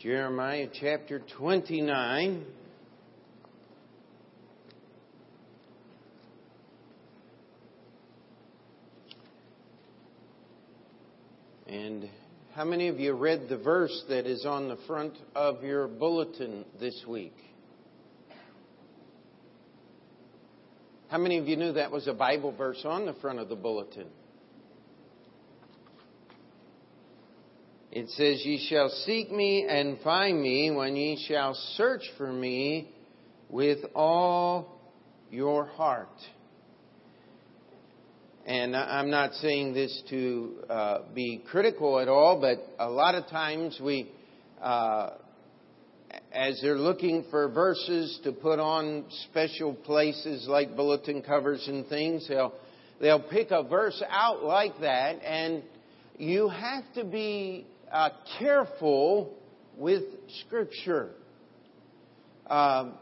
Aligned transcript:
Jeremiah 0.00 0.66
chapter 0.72 1.20
29. 1.36 2.46
And 11.66 12.08
how 12.54 12.64
many 12.64 12.88
of 12.88 12.98
you 12.98 13.12
read 13.12 13.50
the 13.50 13.58
verse 13.58 14.04
that 14.08 14.26
is 14.26 14.46
on 14.46 14.68
the 14.68 14.78
front 14.86 15.12
of 15.34 15.62
your 15.62 15.86
bulletin 15.86 16.64
this 16.80 17.04
week? 17.06 17.36
How 21.08 21.18
many 21.18 21.36
of 21.36 21.46
you 21.46 21.58
knew 21.58 21.72
that 21.74 21.90
was 21.90 22.08
a 22.08 22.14
Bible 22.14 22.52
verse 22.52 22.80
on 22.86 23.04
the 23.04 23.12
front 23.12 23.38
of 23.38 23.50
the 23.50 23.56
bulletin? 23.56 24.06
It 27.92 28.08
says, 28.10 28.40
Ye 28.44 28.64
shall 28.68 28.88
seek 29.04 29.32
me 29.32 29.66
and 29.68 29.98
find 30.00 30.40
me 30.40 30.70
when 30.70 30.94
ye 30.94 31.24
shall 31.26 31.54
search 31.76 32.02
for 32.16 32.32
me 32.32 32.88
with 33.48 33.78
all 33.96 34.80
your 35.28 35.66
heart. 35.66 36.08
And 38.46 38.76
I'm 38.76 39.10
not 39.10 39.34
saying 39.34 39.74
this 39.74 40.02
to 40.10 40.54
uh, 40.70 40.98
be 41.14 41.42
critical 41.50 41.98
at 41.98 42.08
all, 42.08 42.40
but 42.40 42.58
a 42.78 42.88
lot 42.88 43.16
of 43.16 43.26
times 43.26 43.80
we, 43.82 44.08
uh, 44.62 45.10
as 46.32 46.60
they're 46.62 46.78
looking 46.78 47.24
for 47.28 47.48
verses 47.48 48.20
to 48.22 48.30
put 48.30 48.60
on 48.60 49.04
special 49.30 49.74
places 49.74 50.46
like 50.48 50.76
bulletin 50.76 51.22
covers 51.22 51.66
and 51.66 51.86
things, 51.88 52.28
they'll, 52.28 52.54
they'll 53.00 53.20
pick 53.20 53.50
a 53.50 53.64
verse 53.64 54.00
out 54.08 54.44
like 54.44 54.78
that, 54.80 55.22
and 55.24 55.64
you 56.18 56.48
have 56.48 56.84
to 56.94 57.04
be 57.04 57.66
uh, 57.90 58.10
careful 58.38 59.34
with 59.76 60.02
Scripture. 60.46 61.10
Um, 62.46 62.94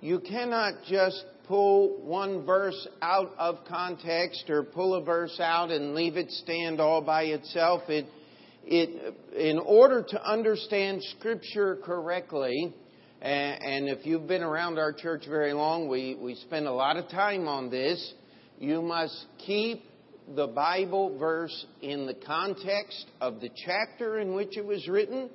you 0.00 0.20
cannot 0.20 0.74
just 0.88 1.24
pull 1.46 2.00
one 2.02 2.46
verse 2.46 2.86
out 3.02 3.32
of 3.38 3.58
context 3.68 4.48
or 4.48 4.62
pull 4.62 4.94
a 4.94 5.02
verse 5.02 5.38
out 5.40 5.70
and 5.70 5.94
leave 5.94 6.16
it 6.16 6.30
stand 6.30 6.80
all 6.80 7.02
by 7.02 7.24
itself. 7.24 7.82
It, 7.88 8.06
it, 8.64 9.14
in 9.36 9.58
order 9.58 10.02
to 10.08 10.24
understand 10.24 11.02
Scripture 11.18 11.76
correctly, 11.84 12.72
and, 13.20 13.62
and 13.62 13.88
if 13.88 14.06
you've 14.06 14.28
been 14.28 14.42
around 14.42 14.78
our 14.78 14.92
church 14.92 15.24
very 15.28 15.52
long, 15.52 15.88
we, 15.88 16.16
we 16.20 16.34
spend 16.36 16.66
a 16.66 16.72
lot 16.72 16.96
of 16.96 17.08
time 17.08 17.48
on 17.48 17.68
this. 17.68 18.14
You 18.58 18.80
must 18.80 19.26
keep 19.44 19.89
the 20.34 20.46
Bible 20.46 21.18
verse 21.18 21.66
in 21.82 22.06
the 22.06 22.14
context 22.14 23.06
of 23.20 23.40
the 23.40 23.50
chapter 23.66 24.20
in 24.20 24.34
which 24.34 24.56
it 24.56 24.64
was 24.64 24.86
written, 24.86 25.28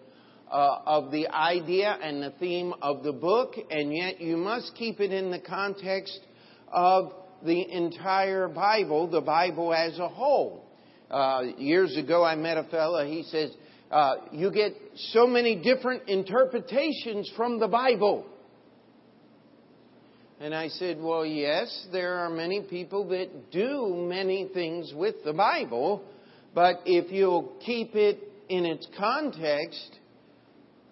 uh, 0.50 0.80
of 0.86 1.12
the 1.12 1.28
idea 1.28 1.98
and 2.02 2.22
the 2.22 2.32
theme 2.40 2.74
of 2.82 3.04
the 3.04 3.12
book, 3.12 3.56
and 3.70 3.96
yet 3.96 4.22
you 4.22 4.38
must 4.38 4.74
keep 4.76 5.00
it 5.00 5.12
in 5.12 5.32
the 5.32 5.40
context 5.40 6.20
of 6.72 7.12
the 7.44 7.72
entire 7.72 8.48
Bible, 8.48 9.08
the 9.08 9.22
Bible 9.22 9.74
as 9.74 9.98
a 10.00 10.08
whole. 10.08 10.66
Uh, 11.10 11.44
years 11.58 11.96
ago, 11.98 12.24
I 12.24 12.36
met 12.36 12.58
a 12.58 12.64
fellow. 12.64 13.06
He 13.06 13.24
says, 13.24 13.52
uh, 13.92 14.16
"You 14.32 14.52
get 14.52 14.74
so 15.12 15.28
many 15.28 15.56
different 15.56 16.08
interpretations 16.08 17.30
from 17.36 17.60
the 17.60 17.68
Bible." 17.68 18.26
And 20.40 20.54
I 20.54 20.68
said, 20.68 20.98
Well, 21.00 21.26
yes, 21.26 21.88
there 21.92 22.16
are 22.16 22.30
many 22.30 22.62
people 22.62 23.08
that 23.10 23.52
do 23.52 24.06
many 24.08 24.50
things 24.54 24.94
with 24.94 25.16
the 25.24 25.34
Bible, 25.34 26.04
but 26.54 26.82
if 26.86 27.12
you'll 27.12 27.54
keep 27.66 27.96
it 27.96 28.20
in 28.50 28.66
its 28.66 28.86
context, 28.98 29.98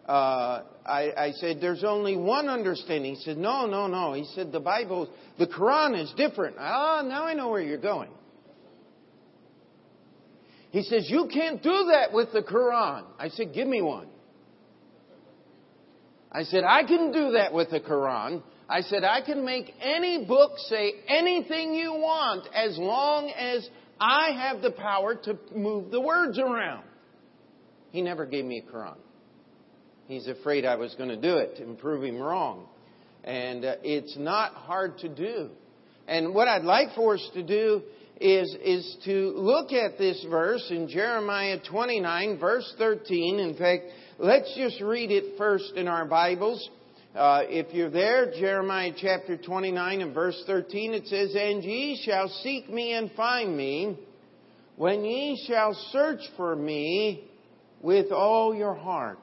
uh, 0.07 0.63
I, 0.85 1.11
I 1.17 1.31
said, 1.35 1.57
There's 1.59 1.83
only 1.83 2.15
one 2.15 2.47
understanding. 2.47 3.15
He 3.15 3.21
said, 3.21 3.37
No, 3.37 3.65
no, 3.65 3.87
no. 3.87 4.13
He 4.13 4.25
said, 4.33 4.53
The 4.53 4.61
Bible, 4.61 5.09
the 5.37 5.47
Quran 5.47 6.01
is 6.01 6.11
different. 6.15 6.55
Ah, 6.57 7.03
now 7.05 7.25
I 7.25 7.33
know 7.33 7.49
where 7.49 7.61
you're 7.61 7.77
going. 7.77 8.11
He 10.71 10.83
says, 10.83 11.05
You 11.09 11.29
can't 11.31 11.61
do 11.61 11.91
that 11.91 12.13
with 12.13 12.31
the 12.31 12.41
Quran. 12.41 13.03
I 13.19 13.27
said, 13.27 13.53
Give 13.53 13.67
me 13.67 13.81
one. 13.81 14.07
I 16.31 16.43
said, 16.43 16.63
I 16.63 16.83
can 16.83 17.11
do 17.11 17.31
that 17.31 17.53
with 17.53 17.69
the 17.69 17.79
Quran. 17.79 18.41
I 18.73 18.81
said, 18.81 19.03
I 19.03 19.21
can 19.21 19.45
make 19.45 19.71
any 19.79 20.25
book 20.25 20.53
say 20.67 20.93
anything 21.07 21.75
you 21.75 21.93
want 21.93 22.47
as 22.55 22.75
long 22.75 23.29
as 23.29 23.69
I 23.99 24.31
have 24.31 24.63
the 24.63 24.71
power 24.71 25.13
to 25.13 25.37
move 25.55 25.91
the 25.91 26.01
words 26.01 26.39
around. 26.39 26.83
He 27.91 28.01
never 28.01 28.25
gave 28.25 28.45
me 28.45 28.63
a 28.67 28.75
Quran. 28.75 28.97
He's 30.07 30.27
afraid 30.27 30.65
I 30.65 30.77
was 30.77 30.95
going 30.95 31.09
to 31.09 31.21
do 31.21 31.37
it 31.37 31.59
and 31.59 31.77
prove 31.77 32.03
him 32.03 32.17
wrong. 32.17 32.65
And 33.23 33.63
uh, 33.63 33.75
it's 33.83 34.17
not 34.17 34.53
hard 34.55 34.97
to 34.99 35.07
do. 35.07 35.51
And 36.07 36.33
what 36.33 36.47
I'd 36.47 36.63
like 36.63 36.95
for 36.95 37.13
us 37.13 37.29
to 37.35 37.43
do 37.43 37.83
is, 38.19 38.57
is 38.59 38.97
to 39.05 39.33
look 39.35 39.71
at 39.71 39.99
this 39.99 40.25
verse 40.27 40.65
in 40.71 40.87
Jeremiah 40.87 41.59
29, 41.69 42.39
verse 42.39 42.73
13. 42.79 43.39
In 43.39 43.55
fact, 43.55 43.83
let's 44.17 44.51
just 44.57 44.81
read 44.81 45.11
it 45.11 45.37
first 45.37 45.73
in 45.75 45.87
our 45.87 46.05
Bibles. 46.05 46.67
Uh, 47.15 47.43
if 47.43 47.71
you're 47.75 47.91
there, 47.91 48.31
Jeremiah 48.31 48.91
chapter 48.97 49.37
29 49.37 50.01
and 50.01 50.15
verse 50.15 50.41
13, 50.47 50.95
it 50.95 51.05
says, 51.05 51.35
And 51.39 51.63
ye 51.63 52.01
shall 52.03 52.27
seek 52.27 52.67
me 52.69 52.93
and 52.93 53.11
find 53.11 53.55
me 53.55 53.99
when 54.77 55.05
ye 55.05 55.45
shall 55.47 55.75
search 55.91 56.21
for 56.35 56.55
me 56.55 57.29
with 57.83 58.11
all 58.11 58.55
your 58.55 58.73
heart. 58.73 59.19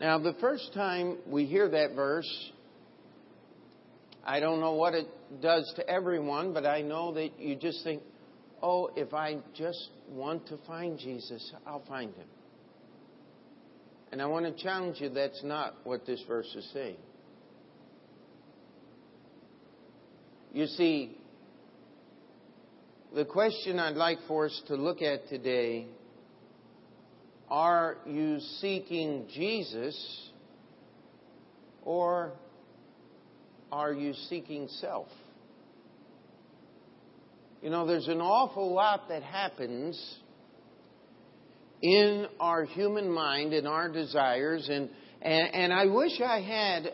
Now, 0.00 0.18
the 0.18 0.34
first 0.38 0.74
time 0.74 1.16
we 1.26 1.46
hear 1.46 1.66
that 1.70 1.94
verse, 1.94 2.50
I 4.22 4.38
don't 4.38 4.60
know 4.60 4.74
what 4.74 4.92
it 4.92 5.06
does 5.40 5.72
to 5.76 5.88
everyone, 5.88 6.52
but 6.52 6.66
I 6.66 6.82
know 6.82 7.14
that 7.14 7.40
you 7.40 7.56
just 7.56 7.82
think, 7.84 8.02
oh, 8.62 8.90
if 8.96 9.14
I 9.14 9.38
just 9.54 9.88
want 10.10 10.46
to 10.48 10.58
find 10.66 10.98
Jesus, 10.98 11.54
I'll 11.66 11.86
find 11.86 12.14
him. 12.14 12.26
And 14.14 14.22
I 14.22 14.26
want 14.26 14.46
to 14.46 14.62
challenge 14.62 15.00
you 15.00 15.08
that's 15.08 15.42
not 15.42 15.74
what 15.82 16.06
this 16.06 16.22
verse 16.28 16.46
is 16.54 16.64
saying. 16.72 16.98
You 20.52 20.66
see, 20.66 21.18
the 23.12 23.24
question 23.24 23.80
I'd 23.80 23.96
like 23.96 24.18
for 24.28 24.46
us 24.46 24.62
to 24.68 24.76
look 24.76 25.02
at 25.02 25.28
today 25.28 25.88
are 27.50 27.96
you 28.06 28.38
seeking 28.60 29.26
Jesus 29.34 30.30
or 31.82 32.34
are 33.72 33.92
you 33.92 34.14
seeking 34.28 34.68
self? 34.78 35.08
You 37.62 37.70
know, 37.70 37.84
there's 37.84 38.06
an 38.06 38.20
awful 38.20 38.72
lot 38.72 39.08
that 39.08 39.24
happens 39.24 40.00
in 41.84 42.26
our 42.40 42.64
human 42.64 43.10
mind 43.12 43.52
and 43.52 43.68
our 43.68 43.90
desires. 43.90 44.70
And, 44.72 44.88
and, 45.20 45.54
and 45.54 45.72
I 45.72 45.84
wish 45.84 46.18
I 46.18 46.40
had 46.40 46.92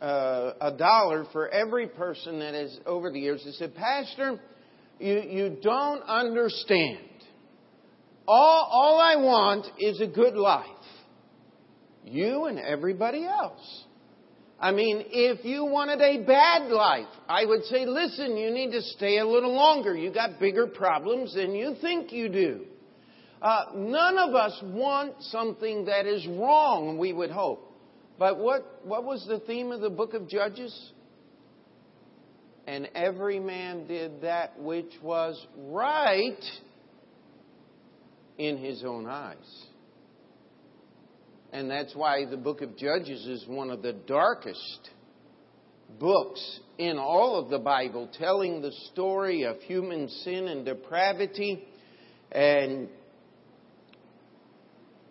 uh, 0.00 0.52
a 0.62 0.72
dollar 0.78 1.26
for 1.30 1.46
every 1.50 1.86
person 1.86 2.38
that 2.38 2.54
has, 2.54 2.74
over 2.86 3.12
the 3.12 3.20
years, 3.20 3.42
that 3.44 3.52
said, 3.56 3.74
Pastor, 3.74 4.40
you, 4.98 5.20
you 5.28 5.58
don't 5.62 6.02
understand. 6.04 7.04
All, 8.26 8.68
all 8.70 8.98
I 8.98 9.16
want 9.16 9.66
is 9.78 10.00
a 10.00 10.06
good 10.06 10.34
life. 10.36 10.66
You 12.06 12.46
and 12.46 12.58
everybody 12.58 13.26
else. 13.26 13.84
I 14.58 14.72
mean, 14.72 15.04
if 15.10 15.44
you 15.44 15.66
wanted 15.66 16.00
a 16.00 16.24
bad 16.24 16.70
life, 16.70 17.08
I 17.28 17.44
would 17.44 17.64
say, 17.64 17.84
listen, 17.84 18.38
you 18.38 18.50
need 18.50 18.70
to 18.70 18.80
stay 18.80 19.18
a 19.18 19.26
little 19.26 19.54
longer. 19.54 19.94
You 19.94 20.10
got 20.10 20.40
bigger 20.40 20.66
problems 20.66 21.34
than 21.34 21.54
you 21.54 21.74
think 21.82 22.10
you 22.10 22.30
do. 22.30 22.64
Uh, 23.40 23.64
none 23.74 24.18
of 24.18 24.34
us 24.34 24.58
want 24.64 25.14
something 25.20 25.86
that 25.86 26.06
is 26.06 26.26
wrong, 26.26 26.98
we 26.98 27.12
would 27.12 27.30
hope. 27.30 27.66
But 28.18 28.38
what, 28.38 28.84
what 28.84 29.04
was 29.04 29.24
the 29.26 29.40
theme 29.40 29.72
of 29.72 29.80
the 29.80 29.88
book 29.88 30.12
of 30.12 30.28
Judges? 30.28 30.92
And 32.66 32.90
every 32.94 33.40
man 33.40 33.86
did 33.86 34.20
that 34.20 34.60
which 34.60 34.92
was 35.02 35.42
right 35.56 36.44
in 38.36 38.58
his 38.58 38.84
own 38.84 39.06
eyes. 39.06 39.64
And 41.52 41.70
that's 41.70 41.94
why 41.94 42.26
the 42.26 42.36
book 42.36 42.60
of 42.60 42.76
Judges 42.76 43.26
is 43.26 43.44
one 43.48 43.70
of 43.70 43.80
the 43.80 43.92
darkest 43.92 44.90
books 45.98 46.60
in 46.78 46.98
all 46.98 47.38
of 47.38 47.48
the 47.50 47.58
Bible, 47.58 48.08
telling 48.18 48.60
the 48.60 48.72
story 48.92 49.44
of 49.44 49.60
human 49.62 50.08
sin 50.08 50.46
and 50.46 50.64
depravity. 50.64 51.64
And 52.30 52.88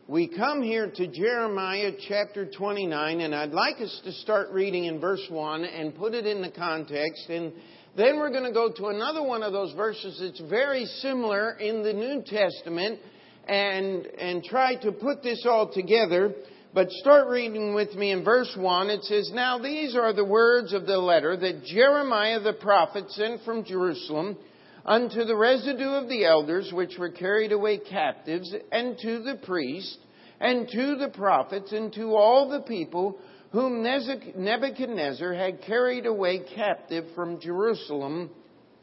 we 0.10 0.28
come 0.28 0.64
here 0.64 0.90
to 0.90 1.06
Jeremiah 1.08 1.92
chapter 2.08 2.50
29, 2.50 3.22
and 3.22 3.36
I'd 3.36 3.52
like 3.52 3.80
us 3.80 4.02
to 4.06 4.12
start 4.12 4.50
reading 4.50 4.86
in 4.86 5.00
verse 5.00 5.24
1 5.30 5.64
and 5.64 5.96
put 5.96 6.16
it 6.16 6.26
in 6.26 6.42
the 6.42 6.50
context. 6.50 7.30
And 7.30 7.54
then 7.96 8.18
we're 8.18 8.32
going 8.32 8.46
to 8.46 8.52
go 8.52 8.72
to 8.72 8.88
another 8.88 9.22
one 9.22 9.44
of 9.44 9.54
those 9.54 9.72
verses 9.74 10.20
that's 10.20 10.42
very 10.50 10.86
similar 10.86 11.52
in 11.60 11.84
the 11.84 11.94
New 11.94 12.24
Testament. 12.26 13.00
and, 13.48 14.08
and 14.08 14.44
try 14.44 14.76
to 14.78 14.92
put 14.92 15.22
this 15.22 15.46
all 15.48 15.72
together. 15.72 16.34
But 16.74 16.90
start 16.90 17.28
reading 17.28 17.76
with 17.76 17.94
me 17.94 18.12
in 18.12 18.24
verse 18.24 18.52
1. 18.58 18.90
It 18.90 19.04
says, 19.04 19.30
Now 19.32 19.60
these 19.60 19.96
are 19.96 20.12
the 20.12 20.26
words 20.26 20.74
of 20.74 20.88
the 20.88 20.98
letter 20.98 21.38
that 21.38 21.66
Jeremiah 21.66 22.40
the 22.40 22.54
prophet 22.54 23.12
sent 23.12 23.44
from 23.44 23.64
Jerusalem 23.64 24.38
unto 24.86 25.24
the 25.26 25.36
residue 25.36 25.90
of 25.90 26.08
the 26.08 26.26
elders 26.26 26.72
which 26.74 26.98
were 26.98 27.10
carried 27.10 27.52
away 27.52 27.78
captives, 27.78 28.54
and 28.72 28.98
to 29.00 29.22
the 29.24 29.40
priests, 29.46 29.98
and 30.40 30.68
to 30.70 30.96
the 30.96 31.10
prophets, 31.10 31.72
and 31.72 31.94
to 31.94 32.16
all 32.16 32.50
the 32.50 32.62
people 32.62 33.18
whom 33.52 33.84
Nebuchadnezzar 33.84 35.34
had 35.34 35.62
carried 35.62 36.06
away 36.06 36.42
captive 36.56 37.06
from 37.16 37.40
Jerusalem 37.42 38.30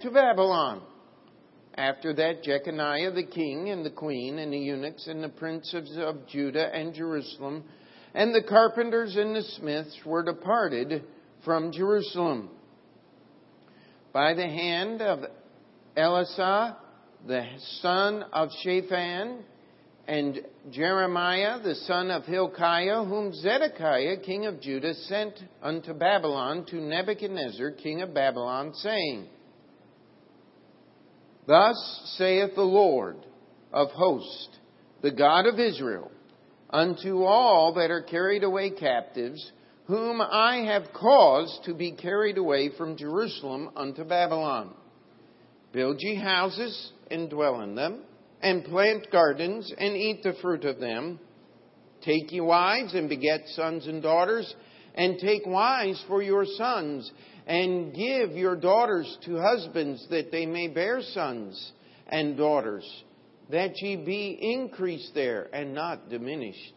to 0.00 0.10
Babylon. 0.10 0.82
After 1.76 2.14
that, 2.14 2.42
Jeconiah 2.42 3.12
the 3.12 3.26
king 3.26 3.70
and 3.70 3.84
the 3.84 3.90
queen 3.90 4.38
and 4.38 4.52
the 4.52 4.58
eunuchs 4.58 5.06
and 5.06 5.22
the 5.22 5.28
princes 5.28 5.96
of 5.98 6.26
Judah 6.26 6.74
and 6.74 6.94
Jerusalem 6.94 7.64
and 8.16 8.34
the 8.34 8.42
carpenters 8.42 9.14
and 9.14 9.36
the 9.36 9.42
smiths 9.42 9.94
were 10.06 10.22
departed 10.22 11.04
from 11.44 11.70
Jerusalem. 11.70 12.48
By 14.12 14.32
the 14.32 14.48
hand 14.48 15.02
of 15.02 15.20
Elasah, 15.96 16.76
the 17.26 17.44
son 17.80 18.24
of 18.32 18.50
Shaphan, 18.62 19.44
and 20.06 20.40
Jeremiah, 20.70 21.60
the 21.60 21.74
son 21.74 22.10
of 22.10 22.24
Hilkiah, 22.24 23.04
whom 23.04 23.32
Zedekiah, 23.32 24.18
king 24.18 24.46
of 24.46 24.60
Judah, 24.60 24.94
sent 24.94 25.34
unto 25.62 25.94
Babylon 25.94 26.64
to 26.66 26.76
Nebuchadnezzar, 26.76 27.72
king 27.72 28.02
of 28.02 28.14
Babylon, 28.14 28.72
saying, 28.74 29.28
Thus 31.46 32.14
saith 32.18 32.54
the 32.54 32.62
Lord 32.62 33.16
of 33.72 33.90
hosts, 33.90 34.48
the 35.02 35.10
God 35.10 35.46
of 35.46 35.58
Israel, 35.58 36.10
unto 36.70 37.24
all 37.24 37.74
that 37.74 37.90
are 37.90 38.02
carried 38.02 38.44
away 38.44 38.70
captives, 38.70 39.52
whom 39.86 40.20
I 40.20 40.64
have 40.66 40.92
caused 40.92 41.64
to 41.64 41.74
be 41.74 41.92
carried 41.92 42.38
away 42.38 42.70
from 42.76 42.96
Jerusalem 42.96 43.70
unto 43.76 44.04
Babylon. 44.04 44.74
Build 45.72 45.96
ye 46.00 46.14
houses 46.14 46.92
and 47.10 47.28
dwell 47.28 47.60
in 47.60 47.74
them, 47.74 48.02
and 48.40 48.64
plant 48.64 49.10
gardens 49.10 49.72
and 49.76 49.96
eat 49.96 50.22
the 50.22 50.34
fruit 50.40 50.64
of 50.64 50.78
them. 50.78 51.18
Take 52.02 52.32
ye 52.32 52.40
wives 52.40 52.94
and 52.94 53.08
beget 53.08 53.40
sons 53.48 53.86
and 53.86 54.02
daughters, 54.02 54.54
and 54.94 55.18
take 55.18 55.44
wives 55.46 56.02
for 56.08 56.22
your 56.22 56.44
sons, 56.44 57.10
and 57.46 57.94
give 57.94 58.32
your 58.32 58.56
daughters 58.56 59.18
to 59.24 59.38
husbands 59.38 60.06
that 60.10 60.30
they 60.30 60.46
may 60.46 60.68
bear 60.68 61.00
sons 61.02 61.72
and 62.08 62.36
daughters, 62.36 62.84
that 63.50 63.72
ye 63.80 63.96
be 63.96 64.38
increased 64.40 65.14
there 65.14 65.48
and 65.52 65.74
not 65.74 66.08
diminished. 66.08 66.74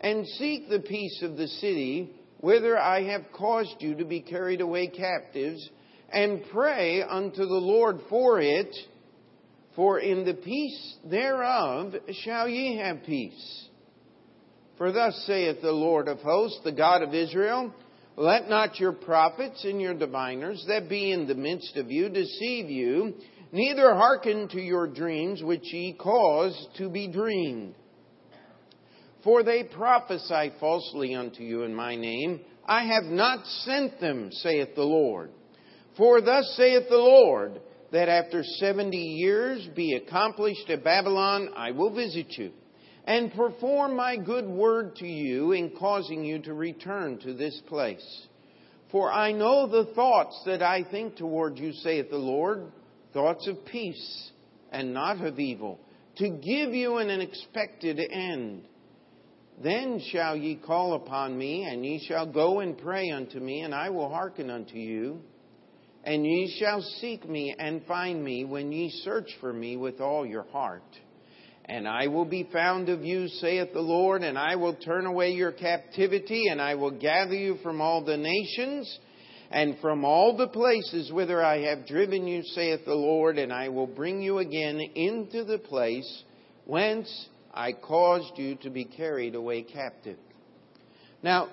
And 0.00 0.26
seek 0.26 0.68
the 0.68 0.80
peace 0.80 1.22
of 1.22 1.36
the 1.36 1.48
city 1.48 2.10
whither 2.40 2.78
I 2.78 3.02
have 3.04 3.32
caused 3.32 3.76
you 3.80 3.94
to 3.96 4.04
be 4.04 4.20
carried 4.20 4.60
away 4.60 4.88
captives, 4.88 5.68
and 6.16 6.40
pray 6.50 7.02
unto 7.02 7.44
the 7.44 7.44
Lord 7.44 7.98
for 8.08 8.40
it, 8.40 8.74
for 9.74 9.98
in 9.98 10.24
the 10.24 10.32
peace 10.32 10.96
thereof 11.04 11.92
shall 12.24 12.48
ye 12.48 12.78
have 12.78 13.04
peace. 13.04 13.68
For 14.78 14.92
thus 14.92 15.14
saith 15.26 15.60
the 15.60 15.72
Lord 15.72 16.08
of 16.08 16.20
hosts, 16.20 16.58
the 16.64 16.72
God 16.72 17.02
of 17.02 17.12
Israel, 17.12 17.70
let 18.16 18.48
not 18.48 18.80
your 18.80 18.92
prophets 18.92 19.62
and 19.64 19.78
your 19.78 19.92
diviners 19.92 20.64
that 20.68 20.88
be 20.88 21.12
in 21.12 21.26
the 21.26 21.34
midst 21.34 21.76
of 21.76 21.90
you 21.90 22.08
deceive 22.08 22.70
you, 22.70 23.12
neither 23.52 23.94
hearken 23.94 24.48
to 24.48 24.60
your 24.60 24.86
dreams 24.86 25.42
which 25.42 25.70
ye 25.70 25.92
cause 25.92 26.66
to 26.78 26.88
be 26.88 27.08
dreamed. 27.08 27.74
For 29.22 29.42
they 29.42 29.64
prophesy 29.64 30.52
falsely 30.60 31.14
unto 31.14 31.42
you 31.42 31.64
in 31.64 31.74
my 31.74 31.94
name. 31.94 32.40
I 32.64 32.86
have 32.86 33.04
not 33.04 33.44
sent 33.64 34.00
them, 34.00 34.30
saith 34.32 34.74
the 34.74 34.82
Lord. 34.82 35.30
For 35.96 36.20
thus 36.20 36.54
saith 36.56 36.88
the 36.88 36.96
Lord, 36.96 37.60
that 37.92 38.08
after 38.08 38.42
seventy 38.58 38.98
years 38.98 39.66
be 39.74 39.94
accomplished 39.94 40.68
at 40.68 40.84
Babylon, 40.84 41.50
I 41.56 41.70
will 41.70 41.94
visit 41.94 42.26
you 42.36 42.52
and 43.06 43.32
perform 43.32 43.96
my 43.96 44.16
good 44.16 44.46
word 44.46 44.96
to 44.96 45.06
you 45.06 45.52
in 45.52 45.70
causing 45.78 46.24
you 46.24 46.40
to 46.40 46.54
return 46.54 47.18
to 47.20 47.32
this 47.32 47.60
place. 47.68 48.26
For 48.90 49.12
I 49.12 49.32
know 49.32 49.66
the 49.66 49.92
thoughts 49.94 50.40
that 50.46 50.62
I 50.62 50.84
think 50.90 51.16
toward 51.16 51.58
you, 51.58 51.72
saith 51.72 52.10
the 52.10 52.16
Lord, 52.16 52.72
thoughts 53.12 53.46
of 53.46 53.64
peace 53.64 54.30
and 54.72 54.92
not 54.92 55.24
of 55.24 55.38
evil, 55.38 55.78
to 56.16 56.28
give 56.28 56.74
you 56.74 56.96
an 56.96 57.08
expected 57.20 58.00
end. 58.00 58.64
Then 59.62 60.00
shall 60.10 60.36
ye 60.36 60.56
call 60.56 60.94
upon 60.94 61.38
me, 61.38 61.64
and 61.64 61.86
ye 61.86 62.04
shall 62.06 62.26
go 62.26 62.60
and 62.60 62.76
pray 62.76 63.10
unto 63.10 63.40
me, 63.40 63.60
and 63.60 63.74
I 63.74 63.90
will 63.90 64.08
hearken 64.08 64.50
unto 64.50 64.76
you. 64.76 65.20
And 66.06 66.24
ye 66.24 66.56
shall 66.60 66.80
seek 67.00 67.28
me 67.28 67.52
and 67.58 67.84
find 67.84 68.22
me 68.22 68.44
when 68.44 68.70
ye 68.70 68.90
search 69.02 69.28
for 69.40 69.52
me 69.52 69.76
with 69.76 70.00
all 70.00 70.24
your 70.24 70.44
heart. 70.44 70.84
And 71.64 71.88
I 71.88 72.06
will 72.06 72.24
be 72.24 72.48
found 72.52 72.88
of 72.88 73.04
you, 73.04 73.26
saith 73.26 73.72
the 73.72 73.80
Lord, 73.80 74.22
and 74.22 74.38
I 74.38 74.54
will 74.54 74.76
turn 74.76 75.06
away 75.06 75.32
your 75.32 75.50
captivity, 75.50 76.44
and 76.48 76.62
I 76.62 76.76
will 76.76 76.92
gather 76.92 77.34
you 77.34 77.56
from 77.60 77.80
all 77.80 78.04
the 78.04 78.16
nations, 78.16 78.98
and 79.50 79.76
from 79.80 80.04
all 80.04 80.36
the 80.36 80.46
places 80.46 81.10
whither 81.10 81.44
I 81.44 81.62
have 81.62 81.88
driven 81.88 82.28
you, 82.28 82.44
saith 82.54 82.84
the 82.84 82.94
Lord, 82.94 83.36
and 83.36 83.52
I 83.52 83.68
will 83.68 83.88
bring 83.88 84.22
you 84.22 84.38
again 84.38 84.80
into 84.94 85.42
the 85.42 85.58
place 85.58 86.22
whence 86.66 87.28
I 87.52 87.72
caused 87.72 88.38
you 88.38 88.54
to 88.62 88.70
be 88.70 88.84
carried 88.84 89.34
away 89.34 89.62
captive. 89.62 90.18
Now, 91.20 91.48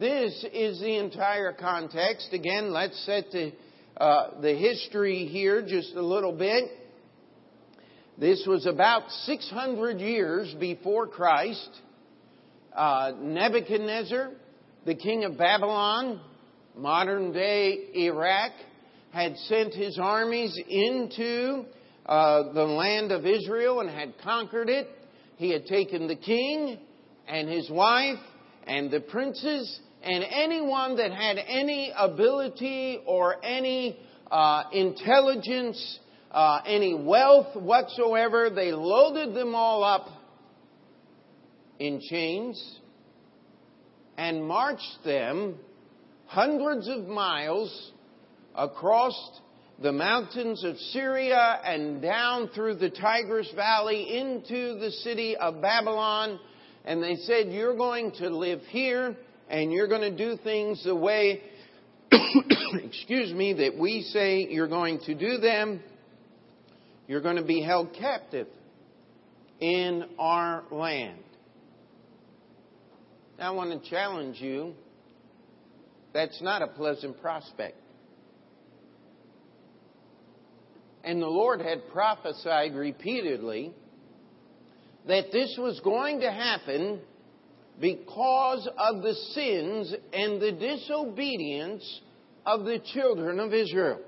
this 0.00 0.44
is 0.52 0.80
the 0.80 0.96
entire 0.96 1.52
context. 1.52 2.30
Again, 2.32 2.72
let's 2.72 3.00
set 3.06 3.30
the, 3.30 3.52
uh, 3.96 4.40
the 4.40 4.54
history 4.54 5.26
here 5.26 5.62
just 5.62 5.94
a 5.94 6.02
little 6.02 6.32
bit. 6.32 6.64
This 8.18 8.44
was 8.46 8.66
about 8.66 9.08
600 9.24 10.00
years 10.00 10.54
before 10.58 11.06
Christ. 11.06 11.68
Uh, 12.74 13.12
Nebuchadnezzar, 13.20 14.30
the 14.84 14.94
king 14.94 15.24
of 15.24 15.38
Babylon, 15.38 16.20
modern 16.76 17.32
day 17.32 17.88
Iraq, 17.94 18.52
had 19.12 19.36
sent 19.36 19.74
his 19.74 19.96
armies 20.00 20.58
into 20.68 21.64
uh, 22.06 22.52
the 22.52 22.64
land 22.64 23.12
of 23.12 23.24
Israel 23.24 23.80
and 23.80 23.88
had 23.88 24.14
conquered 24.24 24.68
it. 24.68 24.88
He 25.36 25.50
had 25.50 25.66
taken 25.66 26.08
the 26.08 26.16
king 26.16 26.78
and 27.28 27.48
his 27.48 27.70
wife 27.70 28.18
and 28.66 28.90
the 28.90 29.00
princes 29.00 29.80
and 30.04 30.24
anyone 30.30 30.96
that 30.96 31.12
had 31.12 31.38
any 31.38 31.92
ability 31.96 33.02
or 33.06 33.36
any 33.44 33.98
uh, 34.30 34.64
intelligence 34.72 35.98
uh, 36.34 36.60
any 36.66 36.94
wealth 36.94 37.54
whatsoever. 37.54 38.50
They 38.50 38.72
loaded 38.72 39.34
them 39.34 39.54
all 39.54 39.84
up 39.84 40.08
in 41.78 42.00
chains 42.00 42.78
and 44.18 44.44
marched 44.44 44.98
them 45.04 45.56
hundreds 46.26 46.88
of 46.88 47.06
miles 47.06 47.92
across 48.54 49.14
the 49.80 49.92
mountains 49.92 50.64
of 50.64 50.76
Syria 50.76 51.60
and 51.64 52.02
down 52.02 52.48
through 52.54 52.76
the 52.76 52.90
Tigris 52.90 53.50
Valley 53.54 54.18
into 54.18 54.78
the 54.78 54.90
city 54.90 55.36
of 55.36 55.62
Babylon. 55.62 56.40
And 56.84 57.02
they 57.02 57.14
said, 57.16 57.48
You're 57.48 57.76
going 57.76 58.12
to 58.18 58.28
live 58.28 58.60
here 58.68 59.16
and 59.54 59.70
you're 59.70 59.86
going 59.86 60.00
to 60.00 60.10
do 60.10 60.36
things 60.42 60.82
the 60.82 60.96
way, 60.96 61.40
excuse 62.10 63.32
me, 63.32 63.52
that 63.52 63.78
we 63.78 64.02
say 64.02 64.48
you're 64.50 64.66
going 64.66 64.98
to 65.06 65.14
do 65.14 65.38
them. 65.38 65.80
You're 67.06 67.20
going 67.20 67.36
to 67.36 67.44
be 67.44 67.62
held 67.62 67.94
captive 67.94 68.48
in 69.60 70.06
our 70.18 70.64
land. 70.72 71.20
I 73.38 73.52
want 73.52 73.80
to 73.80 73.88
challenge 73.88 74.40
you. 74.40 74.74
That's 76.12 76.42
not 76.42 76.60
a 76.60 76.66
pleasant 76.66 77.20
prospect. 77.22 77.76
And 81.04 81.22
the 81.22 81.28
Lord 81.28 81.60
had 81.60 81.88
prophesied 81.92 82.74
repeatedly 82.74 83.72
that 85.06 85.26
this 85.30 85.54
was 85.56 85.78
going 85.84 86.22
to 86.22 86.32
happen 86.32 86.98
because 87.80 88.68
of 88.78 89.02
the 89.02 89.14
sins 89.32 89.94
and 90.12 90.40
the 90.40 90.52
disobedience 90.52 92.00
of 92.46 92.64
the 92.64 92.78
children 92.92 93.40
of 93.40 93.52
Israel. 93.52 94.00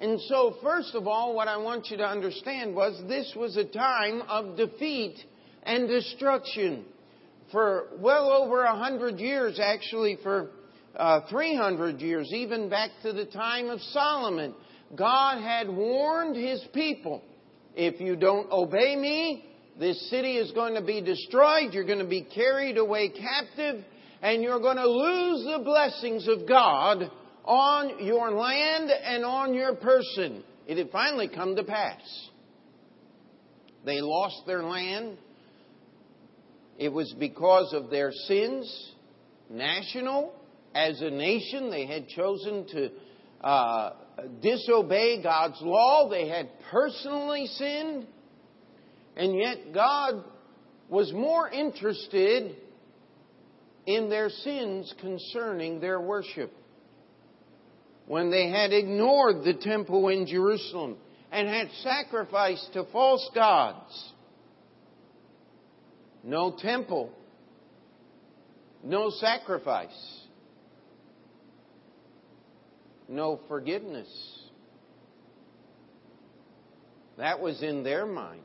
And 0.00 0.20
so, 0.22 0.56
first 0.62 0.94
of 0.94 1.06
all, 1.06 1.34
what 1.34 1.46
I 1.46 1.58
want 1.58 1.90
you 1.90 1.96
to 1.98 2.06
understand 2.06 2.74
was 2.74 3.00
this 3.06 3.32
was 3.36 3.56
a 3.56 3.64
time 3.64 4.22
of 4.22 4.56
defeat 4.56 5.16
and 5.62 5.86
destruction. 5.86 6.84
For 7.52 7.88
well 7.98 8.32
over 8.32 8.64
a 8.64 8.76
hundred 8.76 9.20
years, 9.20 9.60
actually 9.62 10.18
for 10.22 10.50
uh, 10.96 11.20
300 11.30 12.00
years, 12.00 12.32
even 12.32 12.68
back 12.68 12.90
to 13.02 13.12
the 13.12 13.26
time 13.26 13.68
of 13.68 13.80
Solomon, 13.80 14.54
God 14.96 15.40
had 15.40 15.68
warned 15.68 16.36
his 16.36 16.62
people 16.74 17.22
If 17.74 18.00
you 18.00 18.16
don't 18.16 18.50
obey 18.50 18.96
me, 18.96 19.51
this 19.82 20.08
city 20.10 20.36
is 20.36 20.52
going 20.52 20.74
to 20.74 20.82
be 20.82 21.00
destroyed. 21.00 21.72
You're 21.72 21.84
going 21.84 21.98
to 21.98 22.04
be 22.04 22.22
carried 22.22 22.78
away 22.78 23.08
captive 23.08 23.84
and 24.22 24.40
you're 24.40 24.60
going 24.60 24.76
to 24.76 24.88
lose 24.88 25.44
the 25.44 25.64
blessings 25.64 26.28
of 26.28 26.46
God 26.48 27.10
on 27.44 28.04
your 28.04 28.30
land 28.30 28.90
and 28.90 29.24
on 29.24 29.54
your 29.54 29.74
person. 29.74 30.44
It 30.68 30.78
had 30.78 30.90
finally 30.90 31.28
come 31.28 31.56
to 31.56 31.64
pass. 31.64 32.00
They 33.84 34.00
lost 34.00 34.42
their 34.46 34.62
land. 34.62 35.18
It 36.78 36.92
was 36.92 37.12
because 37.18 37.72
of 37.74 37.90
their 37.90 38.12
sins, 38.12 38.92
national, 39.50 40.32
as 40.76 41.00
a 41.00 41.10
nation. 41.10 41.70
They 41.70 41.86
had 41.86 42.06
chosen 42.08 42.66
to 42.68 42.90
uh, 43.44 43.90
disobey 44.40 45.20
God's 45.24 45.60
law. 45.60 46.08
They 46.08 46.28
had 46.28 46.50
personally 46.70 47.46
sinned. 47.46 48.06
And 49.16 49.36
yet 49.36 49.72
God 49.72 50.24
was 50.88 51.12
more 51.12 51.48
interested 51.48 52.56
in 53.86 54.08
their 54.08 54.30
sins 54.30 54.92
concerning 55.00 55.80
their 55.80 56.00
worship. 56.00 56.52
When 58.06 58.30
they 58.30 58.48
had 58.48 58.72
ignored 58.72 59.44
the 59.44 59.54
temple 59.54 60.08
in 60.08 60.26
Jerusalem 60.26 60.96
and 61.30 61.48
had 61.48 61.68
sacrificed 61.82 62.72
to 62.74 62.84
false 62.92 63.28
gods. 63.34 64.12
No 66.24 66.54
temple, 66.56 67.10
no 68.84 69.10
sacrifice, 69.10 70.20
no 73.08 73.40
forgiveness. 73.48 74.08
That 77.18 77.40
was 77.40 77.62
in 77.62 77.82
their 77.82 78.06
minds. 78.06 78.42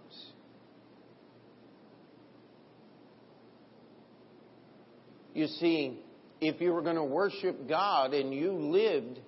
You 5.38 5.46
see, 5.46 6.00
if 6.42 6.60
you 6.62 6.74
were 6.74 6.82
going 6.82 6.96
to 6.96 7.04
worship 7.04 7.70
God 7.70 8.16
and 8.16 8.34
you 8.34 8.54
lived 8.54 9.20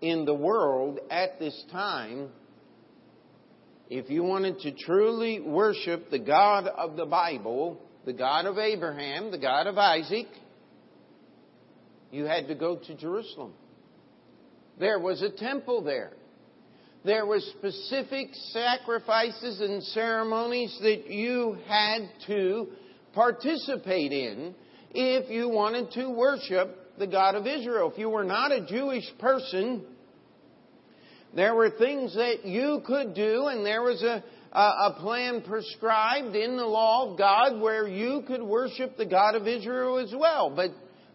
in 0.00 0.24
the 0.24 0.32
world 0.32 0.98
at 1.10 1.38
this 1.38 1.62
time, 1.70 2.30
if 3.90 4.08
you 4.08 4.22
wanted 4.22 4.60
to 4.60 4.72
truly 4.72 5.40
worship 5.40 6.08
the 6.08 6.18
God 6.18 6.66
of 6.66 6.96
the 6.96 7.04
Bible, 7.04 7.78
the 8.06 8.14
God 8.14 8.46
of 8.46 8.56
Abraham, 8.56 9.30
the 9.30 9.36
God 9.36 9.66
of 9.66 9.76
Isaac, 9.76 10.24
you 12.10 12.24
had 12.24 12.48
to 12.48 12.54
go 12.54 12.76
to 12.76 12.94
Jerusalem. 12.94 13.52
There 14.80 14.98
was 14.98 15.20
a 15.20 15.28
temple 15.28 15.84
there. 15.84 16.14
There 17.04 17.26
were 17.26 17.40
specific 17.40 18.28
sacrifices 18.52 19.60
and 19.60 19.82
ceremonies 19.82 20.78
that 20.80 21.10
you 21.10 21.58
had 21.68 22.08
to 22.26 22.68
participate 23.12 24.12
in 24.12 24.54
if 24.96 25.30
you 25.30 25.48
wanted 25.48 25.92
to 25.92 26.08
worship 26.08 26.98
the 26.98 27.06
God 27.06 27.34
of 27.34 27.46
Israel. 27.46 27.90
If 27.92 27.98
you 27.98 28.08
were 28.08 28.24
not 28.24 28.52
a 28.52 28.64
Jewish 28.64 29.04
person, 29.18 29.84
there 31.34 31.54
were 31.54 31.70
things 31.70 32.14
that 32.14 32.46
you 32.46 32.82
could 32.86 33.14
do, 33.14 33.46
and 33.48 33.64
there 33.64 33.82
was 33.82 34.02
a, 34.02 34.24
a, 34.52 34.96
plan 34.98 35.42
prescribed 35.42 36.34
in 36.34 36.56
the 36.56 36.64
law 36.64 37.10
of 37.10 37.18
God 37.18 37.60
where 37.60 37.86
you 37.86 38.24
could 38.26 38.42
worship 38.42 38.96
the 38.96 39.04
God 39.04 39.34
of 39.34 39.46
Israel 39.46 39.98
as 39.98 40.14
well. 40.16 40.50
But 40.54 40.70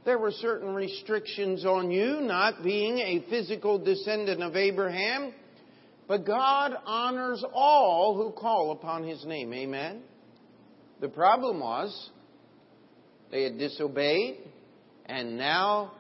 there 0.06 0.20
were 0.20 0.32
certain 0.32 0.74
restrictions 0.76 1.66
on 1.66 1.90
you, 1.90 2.22
not 2.22 2.64
being 2.64 3.00
a 3.00 3.26
physical 3.30 3.80
descendant 3.80 4.44
of 4.44 4.56
Abraham. 4.56 5.34
But 6.08 6.26
God 6.26 6.74
honors 6.86 7.44
all 7.54 8.16
who 8.16 8.32
call 8.32 8.72
upon 8.72 9.08
His 9.08 9.26
name. 9.26 9.54
Amen? 9.54 10.02
The 11.00 11.10
problem 11.10 11.60
was 11.60 12.10
they 13.32 13.44
had 13.44 13.58
disobeyed, 13.58 14.38
and 15.06 15.38
now 15.38 15.94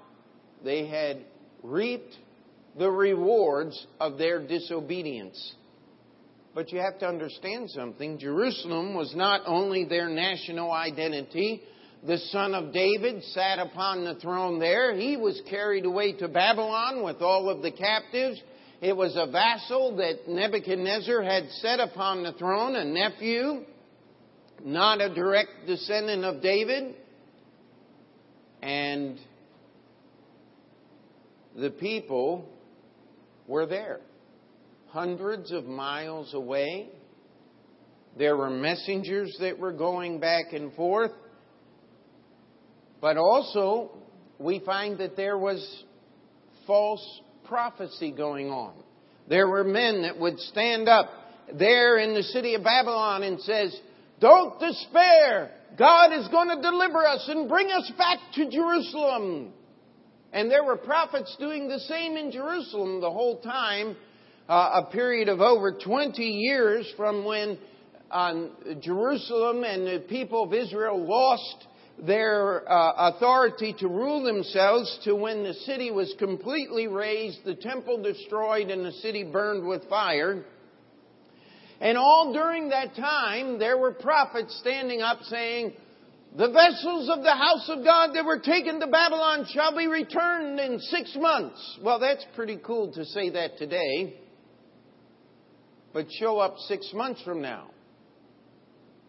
they 0.63 0.87
had 0.87 1.21
reaped 1.63 2.13
the 2.77 2.89
rewards 2.89 3.87
of 3.99 4.17
their 4.17 4.45
disobedience. 4.45 5.55
But 6.53 6.71
you 6.71 6.79
have 6.79 6.99
to 6.99 7.07
understand 7.07 7.69
something. 7.69 8.19
Jerusalem 8.19 8.93
was 8.93 9.15
not 9.15 9.41
only 9.45 9.85
their 9.85 10.09
national 10.09 10.71
identity. 10.71 11.61
The 12.05 12.17
son 12.17 12.53
of 12.53 12.73
David 12.73 13.23
sat 13.25 13.59
upon 13.59 14.03
the 14.03 14.15
throne 14.15 14.59
there. 14.59 14.93
He 14.93 15.15
was 15.15 15.41
carried 15.49 15.85
away 15.85 16.13
to 16.13 16.27
Babylon 16.27 17.03
with 17.03 17.21
all 17.21 17.49
of 17.49 17.61
the 17.61 17.71
captives. 17.71 18.41
It 18.81 18.97
was 18.97 19.15
a 19.15 19.31
vassal 19.31 19.95
that 19.97 20.27
Nebuchadnezzar 20.27 21.21
had 21.21 21.49
set 21.61 21.79
upon 21.79 22.23
the 22.23 22.33
throne, 22.33 22.75
a 22.75 22.83
nephew, 22.83 23.63
not 24.65 24.99
a 24.99 25.13
direct 25.13 25.67
descendant 25.67 26.25
of 26.25 26.41
David. 26.41 26.95
And 28.61 29.19
the 31.57 31.71
people 31.71 32.47
were 33.47 33.65
there, 33.65 33.99
hundreds 34.89 35.51
of 35.51 35.65
miles 35.65 36.33
away. 36.33 36.89
There 38.17 38.37
were 38.37 38.49
messengers 38.49 39.35
that 39.39 39.57
were 39.57 39.71
going 39.71 40.19
back 40.19 40.53
and 40.53 40.73
forth. 40.73 41.11
But 42.99 43.17
also, 43.17 43.91
we 44.37 44.59
find 44.59 44.99
that 44.99 45.15
there 45.15 45.37
was 45.37 45.83
false 46.67 47.21
prophecy 47.45 48.11
going 48.11 48.49
on. 48.49 48.73
There 49.27 49.47
were 49.47 49.63
men 49.63 50.03
that 50.03 50.19
would 50.19 50.39
stand 50.39 50.87
up 50.87 51.09
there 51.57 51.97
in 51.97 52.13
the 52.13 52.23
city 52.23 52.53
of 52.55 52.63
Babylon 52.63 53.23
and 53.23 53.39
says, 53.41 53.75
don't 54.19 54.59
despair. 54.59 55.51
God 55.77 56.13
is 56.13 56.27
going 56.27 56.49
to 56.49 56.61
deliver 56.61 57.05
us 57.05 57.25
and 57.27 57.47
bring 57.47 57.71
us 57.71 57.91
back 57.97 58.19
to 58.35 58.49
Jerusalem. 58.49 59.53
And 60.33 60.49
there 60.49 60.63
were 60.63 60.77
prophets 60.77 61.35
doing 61.39 61.67
the 61.67 61.79
same 61.79 62.17
in 62.17 62.31
Jerusalem 62.31 63.01
the 63.01 63.11
whole 63.11 63.39
time, 63.41 63.95
uh, 64.49 64.81
a 64.85 64.91
period 64.91 65.29
of 65.29 65.41
over 65.41 65.73
20 65.73 66.23
years 66.23 66.91
from 66.97 67.25
when 67.25 67.57
uh, 68.09 68.47
Jerusalem 68.81 69.63
and 69.63 69.87
the 69.87 70.05
people 70.07 70.43
of 70.43 70.53
Israel 70.53 71.05
lost 71.05 71.67
their 72.05 72.69
uh, 72.69 73.13
authority 73.13 73.75
to 73.79 73.87
rule 73.87 74.23
themselves 74.23 74.99
to 75.03 75.15
when 75.15 75.43
the 75.43 75.53
city 75.53 75.91
was 75.91 76.13
completely 76.17 76.87
razed, 76.87 77.39
the 77.45 77.55
temple 77.55 78.01
destroyed, 78.01 78.69
and 78.69 78.85
the 78.85 78.91
city 78.93 79.23
burned 79.23 79.65
with 79.67 79.87
fire. 79.89 80.43
And 81.81 81.97
all 81.97 82.31
during 82.31 82.69
that 82.69 82.95
time, 82.95 83.57
there 83.57 83.77
were 83.77 83.91
prophets 83.91 84.55
standing 84.61 85.01
up 85.01 85.17
saying, 85.23 85.73
the 86.37 86.47
vessels 86.47 87.09
of 87.09 87.23
the 87.23 87.35
house 87.35 87.67
of 87.69 87.83
God 87.83 88.11
that 88.13 88.23
were 88.23 88.39
taken 88.39 88.79
to 88.79 88.87
Babylon 88.87 89.45
shall 89.51 89.75
be 89.75 89.87
returned 89.87 90.59
in 90.59 90.79
six 90.79 91.13
months. 91.19 91.79
Well, 91.83 91.99
that's 91.99 92.25
pretty 92.35 92.57
cool 92.63 92.93
to 92.93 93.03
say 93.03 93.31
that 93.31 93.57
today. 93.57 94.19
But 95.91 96.05
show 96.19 96.37
up 96.37 96.55
six 96.67 96.89
months 96.93 97.21
from 97.23 97.41
now. 97.41 97.71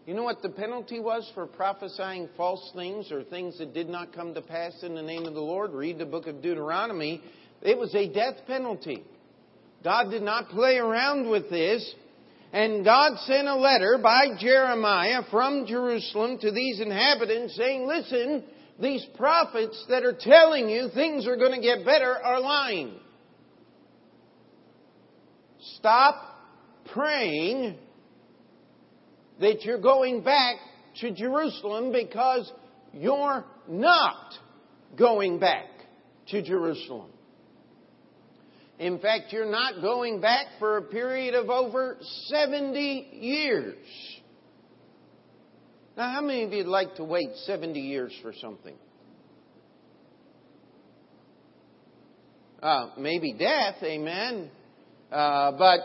You 0.07 0.15
know 0.15 0.25
what 0.25 0.43
the 0.43 0.49
penalty 0.49 0.99
was 0.99 1.31
for 1.33 1.47
prophesying 1.47 2.29
false 2.37 2.73
things 2.75 3.13
or 3.13 3.23
things 3.23 3.59
that 3.59 3.73
did 3.73 3.89
not 3.89 4.13
come 4.13 4.35
to 4.35 4.43
pass 4.43 4.73
in 4.83 4.97
the 4.97 5.03
name 5.03 5.27
of 5.27 5.35
the 5.35 5.41
Lord? 5.41 5.73
Read 5.73 5.99
the 5.99 6.07
book 6.07 6.27
of 6.27 6.43
Deuteronomy. 6.43 7.23
It 7.61 7.79
was 7.79 7.95
a 7.95 8.13
death 8.13 8.39
penalty. 8.49 9.05
God 9.85 10.11
did 10.11 10.23
not 10.23 10.49
play 10.49 10.79
around 10.79 11.31
with 11.31 11.49
this. 11.51 11.95
And 12.53 12.85
God 12.85 13.17
sent 13.21 13.49
a 13.49 13.57
letter 13.57 13.99
by 14.03 14.27
Jeremiah 14.39 15.23
from 15.31 15.67
Jerusalem 15.67 16.39
to 16.41 16.51
these 16.51 16.81
inhabitants 16.81 17.57
saying, 17.57 17.87
listen, 17.87 18.45
these 18.79 19.07
prophets 19.17 19.83
that 19.89 20.05
are 20.05 20.17
telling 20.19 20.69
you 20.69 20.89
things 20.95 21.27
are 21.27 21.37
going 21.37 21.53
to 21.53 21.67
get 21.67 21.85
better 21.87 22.15
are 22.15 22.41
lying. 22.41 22.93
Stop 25.77 26.17
praying 26.93 27.79
that 29.41 29.63
you're 29.63 29.81
going 29.81 30.23
back 30.23 30.57
to 31.01 31.11
Jerusalem 31.11 31.91
because 31.91 32.53
you're 32.93 33.45
not 33.67 34.35
going 34.99 35.39
back 35.39 35.69
to 36.29 36.43
Jerusalem. 36.43 37.11
In 38.83 38.99
fact, 38.99 39.33
you're 39.33 39.49
not 39.49 39.81
going 39.81 40.21
back 40.21 40.47
for 40.59 40.77
a 40.77 40.83
period 40.83 41.35
of 41.37 41.49
over 41.49 41.99
70 42.27 43.11
years. 43.13 43.77
Now, 45.97 46.13
how 46.13 46.21
many 46.21 46.43
of 46.43 46.53
you'd 46.53 46.67
like 46.67 46.97
to 46.97 47.05
wait 47.05 47.29
70 47.47 47.79
years 47.79 48.13
for 48.23 48.33
something? 48.41 48.75
Uh, 52.61 52.89
maybe 52.99 53.33
death, 53.35 53.77
amen. 53.85 54.51
Uh, 55.13 55.53
but 55.53 55.79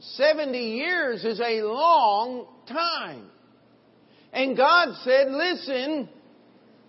70 0.00 0.58
years 0.58 1.24
is 1.24 1.40
a 1.40 1.62
long 1.62 2.48
time. 2.68 3.30
And 4.34 4.54
God 4.58 4.88
said, 5.04 5.28
listen, 5.30 6.10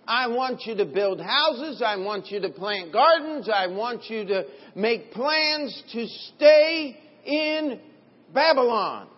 I 0.08 0.28
want 0.28 0.62
you 0.64 0.74
to 0.76 0.86
build 0.86 1.20
houses. 1.20 1.82
I 1.84 1.96
want 1.96 2.30
you 2.30 2.40
to 2.40 2.48
plant 2.48 2.94
gardens. 2.94 3.46
I 3.52 3.66
want 3.66 4.08
you 4.08 4.24
to 4.24 4.46
make 4.74 5.12
plans 5.12 5.82
to 5.92 6.06
stay 6.34 6.98
in 7.26 7.78
Babylon. 8.32 9.08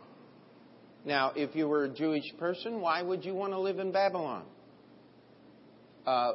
Now, 1.05 1.33
if 1.37 1.55
you 1.55 1.69
were 1.69 1.85
a 1.85 1.89
Jewish 1.89 2.25
person, 2.41 2.81
why 2.81 3.03
would 3.03 3.25
you 3.25 3.35
want 3.35 3.53
to 3.53 3.61
live 3.61 3.79
in 3.79 3.93
Babylon? 3.93 4.45
Uh, 6.05 6.33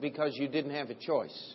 because 0.00 0.36
you 0.36 0.48
didn't 0.48 0.74
have 0.74 0.90
a 0.90 0.94
choice. 0.94 1.54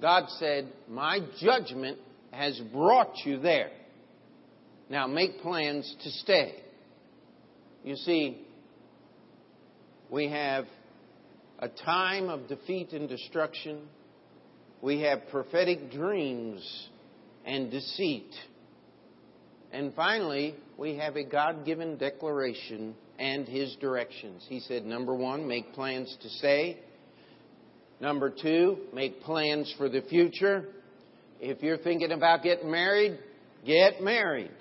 God 0.00 0.24
said, 0.40 0.72
My 0.88 1.20
judgment 1.40 1.98
has 2.32 2.60
brought 2.72 3.14
you 3.24 3.38
there. 3.38 3.70
Now 4.90 5.06
make 5.06 5.38
plans 5.42 5.94
to 6.02 6.10
stay. 6.10 6.56
You 7.84 7.96
see, 7.96 8.38
we 10.08 10.28
have 10.28 10.66
a 11.58 11.68
time 11.68 12.28
of 12.28 12.46
defeat 12.46 12.92
and 12.92 13.08
destruction. 13.08 13.80
We 14.80 15.00
have 15.00 15.28
prophetic 15.32 15.90
dreams 15.90 16.88
and 17.44 17.72
deceit. 17.72 18.30
And 19.72 19.92
finally, 19.94 20.54
we 20.78 20.96
have 20.98 21.16
a 21.16 21.24
God 21.24 21.64
given 21.64 21.96
declaration 21.96 22.94
and 23.18 23.48
His 23.48 23.74
directions. 23.80 24.44
He 24.48 24.60
said, 24.60 24.84
number 24.84 25.14
one, 25.14 25.48
make 25.48 25.72
plans 25.72 26.16
to 26.22 26.28
stay. 26.28 26.78
Number 28.00 28.30
two, 28.30 28.78
make 28.92 29.22
plans 29.22 29.74
for 29.76 29.88
the 29.88 30.02
future. 30.02 30.66
If 31.40 31.62
you're 31.64 31.78
thinking 31.78 32.12
about 32.12 32.44
getting 32.44 32.70
married, 32.70 33.18
get 33.66 34.00
married. 34.00 34.52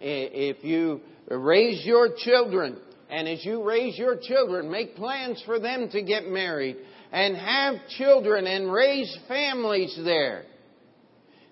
If 0.00 0.64
you 0.64 1.00
raise 1.30 1.84
your 1.84 2.10
children, 2.16 2.78
and 3.08 3.28
as 3.28 3.44
you 3.44 3.62
raise 3.62 3.96
your 3.98 4.16
children, 4.16 4.70
make 4.70 4.96
plans 4.96 5.42
for 5.46 5.58
them 5.58 5.88
to 5.90 6.02
get 6.02 6.26
married 6.26 6.76
and 7.12 7.36
have 7.36 7.74
children 7.98 8.46
and 8.46 8.72
raise 8.72 9.16
families 9.28 9.98
there. 10.04 10.44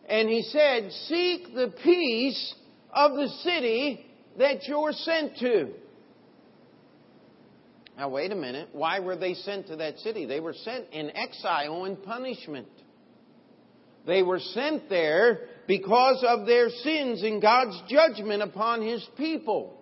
And 0.08 0.28
he 0.28 0.42
said, 0.42 0.90
Seek 1.06 1.54
the 1.54 1.72
peace 1.82 2.54
of 2.92 3.12
the 3.12 3.28
city 3.42 4.06
that 4.38 4.66
you're 4.66 4.92
sent 4.92 5.36
to. 5.38 5.68
Now, 7.96 8.08
wait 8.08 8.30
a 8.30 8.36
minute. 8.36 8.68
Why 8.72 9.00
were 9.00 9.16
they 9.16 9.34
sent 9.34 9.66
to 9.68 9.76
that 9.76 9.98
city? 9.98 10.24
They 10.24 10.38
were 10.38 10.54
sent 10.54 10.90
in 10.92 11.10
exile 11.16 11.84
and 11.84 12.00
punishment. 12.00 12.68
They 14.06 14.22
were 14.22 14.38
sent 14.38 14.88
there 14.88 15.40
because 15.68 16.24
of 16.26 16.46
their 16.46 16.70
sins 16.70 17.22
and 17.22 17.40
God's 17.42 17.80
judgment 17.88 18.42
upon 18.42 18.82
His 18.82 19.06
people. 19.16 19.78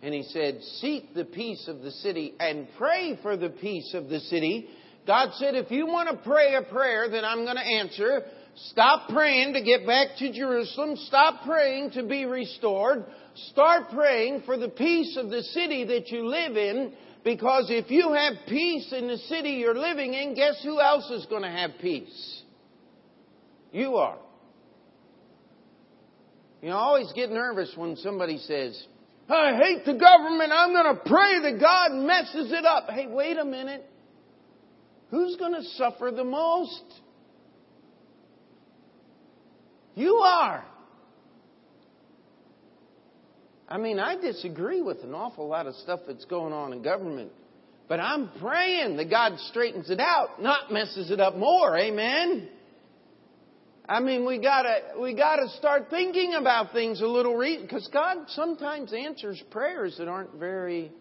And 0.00 0.14
He 0.14 0.22
said, 0.22 0.62
Seek 0.78 1.12
the 1.12 1.24
peace 1.24 1.66
of 1.68 1.80
the 1.80 1.90
city 1.90 2.34
and 2.38 2.68
pray 2.78 3.18
for 3.20 3.36
the 3.36 3.50
peace 3.50 3.92
of 3.92 4.08
the 4.08 4.20
city. 4.20 4.68
God 5.04 5.30
said, 5.34 5.56
If 5.56 5.72
you 5.72 5.86
want 5.86 6.10
to 6.10 6.16
pray 6.28 6.54
a 6.54 6.62
prayer 6.62 7.10
that 7.10 7.24
I'm 7.24 7.44
going 7.44 7.56
to 7.56 7.60
answer, 7.60 8.22
stop 8.68 9.08
praying 9.08 9.54
to 9.54 9.62
get 9.62 9.84
back 9.84 10.16
to 10.18 10.32
Jerusalem. 10.32 10.94
Stop 11.08 11.44
praying 11.44 11.90
to 11.92 12.04
be 12.04 12.24
restored. 12.24 13.04
Start 13.50 13.90
praying 13.90 14.42
for 14.46 14.56
the 14.56 14.68
peace 14.68 15.16
of 15.16 15.28
the 15.28 15.42
city 15.42 15.84
that 15.86 16.08
you 16.10 16.28
live 16.28 16.56
in 16.56 16.92
because 17.24 17.66
if 17.68 17.90
you 17.90 18.12
have 18.12 18.34
peace 18.46 18.92
in 18.92 19.08
the 19.08 19.16
city 19.16 19.50
you're 19.50 19.78
living 19.78 20.14
in, 20.14 20.34
guess 20.34 20.62
who 20.62 20.80
else 20.80 21.10
is 21.10 21.26
going 21.26 21.42
to 21.42 21.50
have 21.50 21.72
peace? 21.80 22.41
You 23.72 23.96
are. 23.96 24.18
You 26.60 26.68
know, 26.68 26.76
I 26.76 26.80
always 26.80 27.12
get 27.12 27.30
nervous 27.30 27.72
when 27.74 27.96
somebody 27.96 28.38
says, 28.38 28.80
I 29.28 29.56
hate 29.56 29.84
the 29.84 29.94
government. 29.94 30.52
I'm 30.52 30.72
going 30.72 30.94
to 30.94 31.02
pray 31.04 31.40
that 31.50 31.58
God 31.60 31.92
messes 31.92 32.52
it 32.52 32.64
up. 32.64 32.88
Hey, 32.90 33.06
wait 33.06 33.38
a 33.38 33.44
minute. 33.44 33.84
Who's 35.10 35.36
going 35.36 35.54
to 35.54 35.62
suffer 35.76 36.12
the 36.14 36.24
most? 36.24 36.84
You 39.94 40.16
are. 40.16 40.64
I 43.68 43.78
mean, 43.78 43.98
I 43.98 44.16
disagree 44.16 44.82
with 44.82 45.02
an 45.02 45.14
awful 45.14 45.48
lot 45.48 45.66
of 45.66 45.74
stuff 45.76 46.00
that's 46.06 46.26
going 46.26 46.52
on 46.52 46.72
in 46.72 46.82
government. 46.82 47.32
But 47.88 48.00
I'm 48.00 48.30
praying 48.40 48.98
that 48.98 49.10
God 49.10 49.38
straightens 49.50 49.90
it 49.90 49.98
out, 49.98 50.40
not 50.40 50.70
messes 50.70 51.10
it 51.10 51.20
up 51.20 51.36
more. 51.36 51.76
Amen. 51.76 52.48
I 53.88 54.00
mean, 54.00 54.24
we 54.24 54.38
gotta 54.38 55.00
we 55.00 55.14
gotta 55.14 55.48
start 55.58 55.90
thinking 55.90 56.34
about 56.34 56.72
things 56.72 57.00
a 57.00 57.06
little, 57.06 57.38
because 57.60 57.88
God 57.92 58.18
sometimes 58.28 58.92
answers 58.92 59.42
prayers 59.50 59.96
that 59.98 60.08
aren't 60.08 60.34
very 60.34 60.92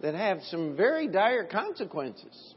that 0.00 0.14
have 0.14 0.40
some 0.50 0.76
very 0.76 1.06
dire 1.06 1.44
consequences. 1.46 2.54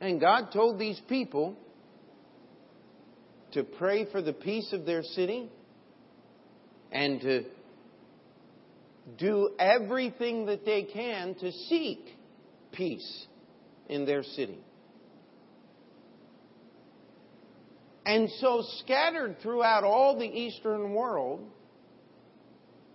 And 0.00 0.18
God 0.20 0.50
told 0.52 0.78
these 0.78 1.00
people 1.08 1.56
to 3.52 3.62
pray 3.62 4.10
for 4.10 4.22
the 4.22 4.32
peace 4.32 4.72
of 4.72 4.86
their 4.86 5.02
city 5.02 5.50
and 6.90 7.20
to 7.20 7.44
do 9.18 9.50
everything 9.58 10.46
that 10.46 10.64
they 10.64 10.84
can 10.84 11.34
to 11.34 11.52
seek 11.52 12.00
peace 12.72 13.26
in 13.88 14.06
their 14.06 14.22
city. 14.22 14.58
And 18.04 18.28
so, 18.40 18.64
scattered 18.78 19.36
throughout 19.42 19.84
all 19.84 20.18
the 20.18 20.26
Eastern 20.26 20.92
world 20.92 21.40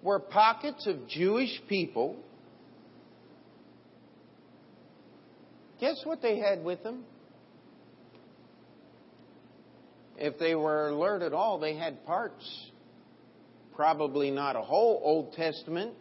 were 0.02 0.20
pockets 0.20 0.86
of 0.86 1.08
Jewish 1.08 1.62
people. 1.70 2.18
Guess 5.80 6.02
what 6.04 6.22
they 6.22 6.40
had 6.40 6.64
with 6.64 6.84
them? 6.84 7.04
If 10.18 10.40
they 10.40 10.56
were 10.56 10.90
alert 10.90 11.22
at 11.22 11.34
all, 11.34 11.60
they 11.60 11.76
had 11.76 12.06
parts 12.06 12.44
probably 13.76 14.32
not 14.32 14.56
a 14.56 14.62
whole 14.62 15.00
Old 15.04 15.34
Testament. 15.34 15.94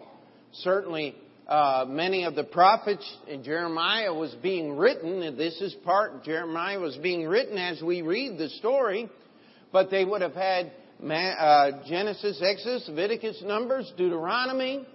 Certainly, 0.52 1.14
uh, 1.48 1.84
many 1.88 2.24
of 2.24 2.34
the 2.34 2.44
prophets, 2.44 3.08
and 3.28 3.44
Jeremiah 3.44 4.12
was 4.12 4.34
being 4.42 4.76
written, 4.76 5.22
and 5.22 5.38
this 5.38 5.60
is 5.60 5.74
part, 5.84 6.24
Jeremiah 6.24 6.80
was 6.80 6.96
being 6.96 7.26
written 7.26 7.56
as 7.56 7.80
we 7.80 8.02
read 8.02 8.36
the 8.36 8.48
story, 8.48 9.08
but 9.72 9.90
they 9.90 10.04
would 10.04 10.22
have 10.22 10.34
had 10.34 10.72
uh, 11.00 11.70
Genesis, 11.86 12.42
Exodus, 12.42 12.86
Leviticus, 12.88 13.42
Numbers, 13.44 13.92
Deuteronomy, 13.96 14.86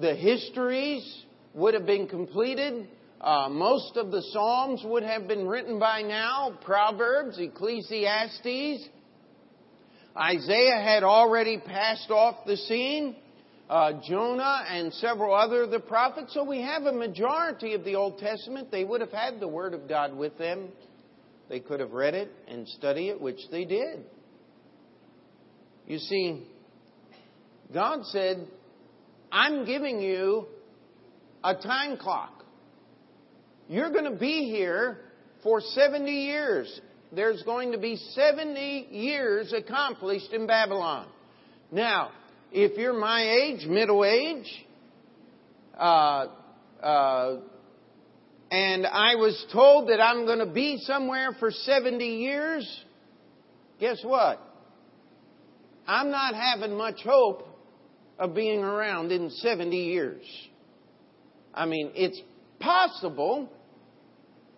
the 0.00 0.14
histories 0.14 1.24
would 1.52 1.74
have 1.74 1.84
been 1.84 2.06
completed. 2.06 2.88
Uh, 3.20 3.48
most 3.50 3.96
of 3.96 4.10
the 4.10 4.22
Psalms 4.32 4.80
would 4.84 5.02
have 5.02 5.28
been 5.28 5.46
written 5.46 5.78
by 5.78 6.02
now, 6.02 6.56
Proverbs, 6.64 7.36
Ecclesiastes, 7.38 8.88
Isaiah 10.16 10.80
had 10.82 11.02
already 11.02 11.58
passed 11.58 12.10
off 12.10 12.46
the 12.46 12.56
scene. 12.56 13.16
Uh, 13.68 14.00
Jonah 14.08 14.64
and 14.68 14.92
several 14.94 15.34
other 15.34 15.64
of 15.64 15.70
the 15.70 15.80
prophets. 15.80 16.32
So 16.32 16.42
we 16.42 16.62
have 16.62 16.84
a 16.84 16.92
majority 16.92 17.74
of 17.74 17.84
the 17.84 17.96
Old 17.96 18.18
Testament. 18.18 18.70
They 18.70 18.84
would 18.84 19.00
have 19.00 19.12
had 19.12 19.40
the 19.40 19.48
Word 19.48 19.74
of 19.74 19.88
God 19.88 20.16
with 20.16 20.38
them. 20.38 20.68
They 21.48 21.60
could 21.60 21.80
have 21.80 21.92
read 21.92 22.14
it 22.14 22.30
and 22.46 22.66
study 22.68 23.08
it, 23.08 23.20
which 23.20 23.40
they 23.50 23.64
did. 23.64 24.04
You 25.86 25.98
see, 25.98 26.46
God 27.72 28.04
said, 28.06 28.46
I'm 29.30 29.64
giving 29.66 30.00
you 30.00 30.46
a 31.44 31.54
time 31.54 31.98
clock. 31.98 32.44
You're 33.68 33.90
going 33.90 34.10
to 34.10 34.18
be 34.18 34.50
here 34.50 34.98
for 35.42 35.60
70 35.60 36.10
years 36.10 36.80
there's 37.12 37.42
going 37.42 37.72
to 37.72 37.78
be 37.78 37.96
70 37.96 38.88
years 38.90 39.52
accomplished 39.52 40.32
in 40.32 40.46
Babylon. 40.46 41.08
Now, 41.70 42.10
if 42.52 42.78
you're 42.78 42.98
my 42.98 43.22
age, 43.22 43.66
middle 43.66 44.04
age, 44.04 44.66
uh, 45.78 46.26
uh, 46.82 47.36
and 48.50 48.86
I 48.86 49.16
was 49.16 49.46
told 49.52 49.90
that 49.90 50.00
I'm 50.00 50.24
going 50.24 50.38
to 50.38 50.46
be 50.46 50.78
somewhere 50.82 51.36
for 51.38 51.50
70 51.50 52.04
years, 52.04 52.84
guess 53.78 53.98
what? 54.02 54.40
I'm 55.86 56.10
not 56.10 56.34
having 56.34 56.76
much 56.76 57.00
hope 57.02 57.46
of 58.18 58.34
being 58.34 58.60
around 58.60 59.12
in 59.12 59.30
70 59.30 59.76
years. 59.76 60.24
I 61.54 61.66
mean, 61.66 61.92
it's 61.94 62.20
possible, 62.60 63.50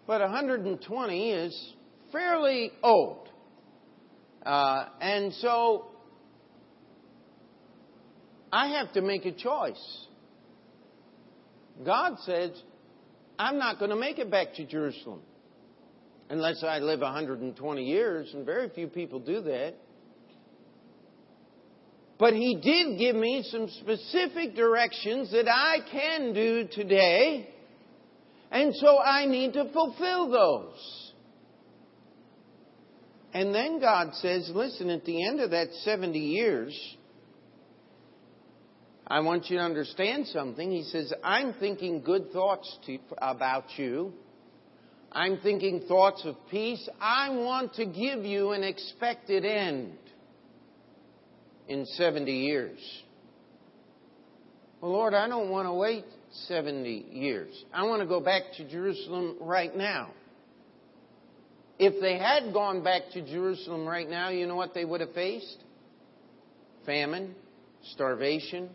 but 0.07 0.21
120 0.21 1.31
is 1.31 1.73
fairly 2.13 2.73
old. 2.83 3.29
Uh, 4.45 4.87
and 5.01 5.33
so 5.35 5.90
I 8.53 8.69
have 8.79 8.93
to 8.95 9.03
make 9.03 9.27
a 9.27 9.33
choice. 9.33 10.07
God 11.85 12.17
says, 12.25 12.51
I'm 13.39 13.59
not 13.59 13.79
going 13.79 13.91
to 13.91 13.97
make 13.97 14.19
it 14.19 14.31
back 14.31 14.55
to 14.55 14.67
Jerusalem 14.67 15.21
unless 16.29 16.63
I 16.63 16.79
live 16.79 17.01
120 17.01 17.85
years, 17.85 18.31
and 18.35 18.47
very 18.47 18.69
few 18.69 18.87
people 18.87 19.19
do 19.19 19.41
that. 19.43 19.75
But 22.19 22.35
He 22.35 22.61
did 22.63 22.99
give 22.99 23.17
me 23.17 23.45
some 23.51 23.69
specific 23.69 24.55
directions 24.55 25.33
that 25.33 25.49
I 25.49 25.79
can 25.91 26.33
do 26.33 26.69
today, 26.71 27.49
and 28.51 28.75
so 28.77 28.99
I 28.99 29.27
need 29.27 29.55
to 29.55 29.73
fulfill 29.73 30.31
those. 30.31 31.13
And 33.33 33.55
then 33.55 33.81
God 33.81 34.15
says, 34.15 34.51
listen, 34.55 34.91
at 34.91 35.05
the 35.05 35.27
end 35.27 35.41
of 35.41 35.51
that 35.51 35.69
70 35.83 36.19
years, 36.19 36.97
I 39.11 39.19
want 39.19 39.51
you 39.51 39.59
to 39.59 39.65
understand 39.65 40.29
something. 40.29 40.71
He 40.71 40.85
says, 40.85 41.13
I'm 41.25 41.53
thinking 41.55 42.01
good 42.01 42.31
thoughts 42.33 42.79
to, 42.87 42.97
about 43.19 43.65
you. 43.77 44.13
I'm 45.11 45.39
thinking 45.39 45.83
thoughts 45.89 46.23
of 46.25 46.37
peace. 46.49 46.89
I 47.01 47.31
want 47.31 47.75
to 47.75 47.87
give 47.87 48.25
you 48.25 48.53
an 48.53 48.63
expected 48.63 49.45
end 49.45 49.99
in 51.67 51.87
70 51.87 52.31
years. 52.31 52.79
Well, 54.81 54.93
Lord, 54.93 55.13
I 55.13 55.27
don't 55.27 55.51
want 55.51 55.67
to 55.67 55.73
wait 55.73 56.05
70 56.47 57.09
years. 57.11 57.65
I 57.75 57.83
want 57.87 58.03
to 58.03 58.07
go 58.07 58.21
back 58.21 58.43
to 58.59 58.69
Jerusalem 58.71 59.39
right 59.41 59.77
now. 59.77 60.13
If 61.81 62.01
they 62.01 62.17
had 62.17 62.53
gone 62.53 62.85
back 62.85 63.03
to 63.15 63.23
Jerusalem 63.23 63.89
right 63.89 64.09
now, 64.09 64.29
you 64.29 64.47
know 64.47 64.55
what 64.55 64.73
they 64.73 64.85
would 64.85 65.01
have 65.01 65.15
faced? 65.15 65.59
Famine, 66.87 67.35
starvation, 67.95 68.71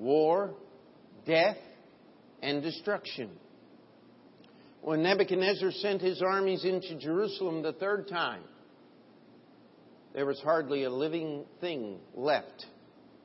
war, 0.00 0.54
death, 1.26 1.58
and 2.42 2.62
destruction. 2.62 3.30
When 4.82 5.02
Nebuchadnezzar 5.02 5.72
sent 5.72 6.00
his 6.00 6.22
armies 6.22 6.64
into 6.64 6.98
Jerusalem 6.98 7.62
the 7.62 7.74
third 7.74 8.08
time, 8.08 8.42
there 10.14 10.26
was 10.26 10.40
hardly 10.40 10.84
a 10.84 10.90
living 10.90 11.44
thing 11.60 11.98
left 12.14 12.66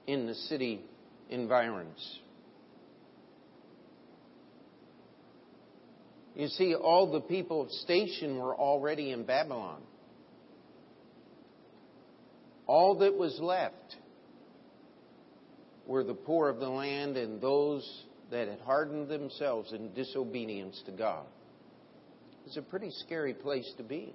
in 0.05 0.27
the 0.27 0.35
city 0.35 0.81
environs. 1.29 2.19
You 6.35 6.49
see, 6.49 6.75
all 6.75 7.11
the 7.11 7.21
people 7.21 7.61
of 7.61 7.71
station 7.71 8.37
were 8.37 8.53
already 8.53 9.11
in 9.11 9.23
Babylon. 9.23 9.81
All 12.67 12.99
that 12.99 13.15
was 13.15 13.39
left 13.39 13.95
were 15.85 16.03
the 16.03 16.13
poor 16.13 16.49
of 16.49 16.59
the 16.59 16.69
land 16.69 17.17
and 17.17 17.41
those 17.41 18.03
that 18.31 18.47
had 18.47 18.59
hardened 18.61 19.07
themselves 19.07 19.71
in 19.71 19.93
disobedience 19.93 20.81
to 20.85 20.91
God. 20.91 21.25
It's 22.45 22.57
a 22.57 22.61
pretty 22.61 22.91
scary 22.91 23.33
place 23.33 23.71
to 23.77 23.83
be. 23.83 24.13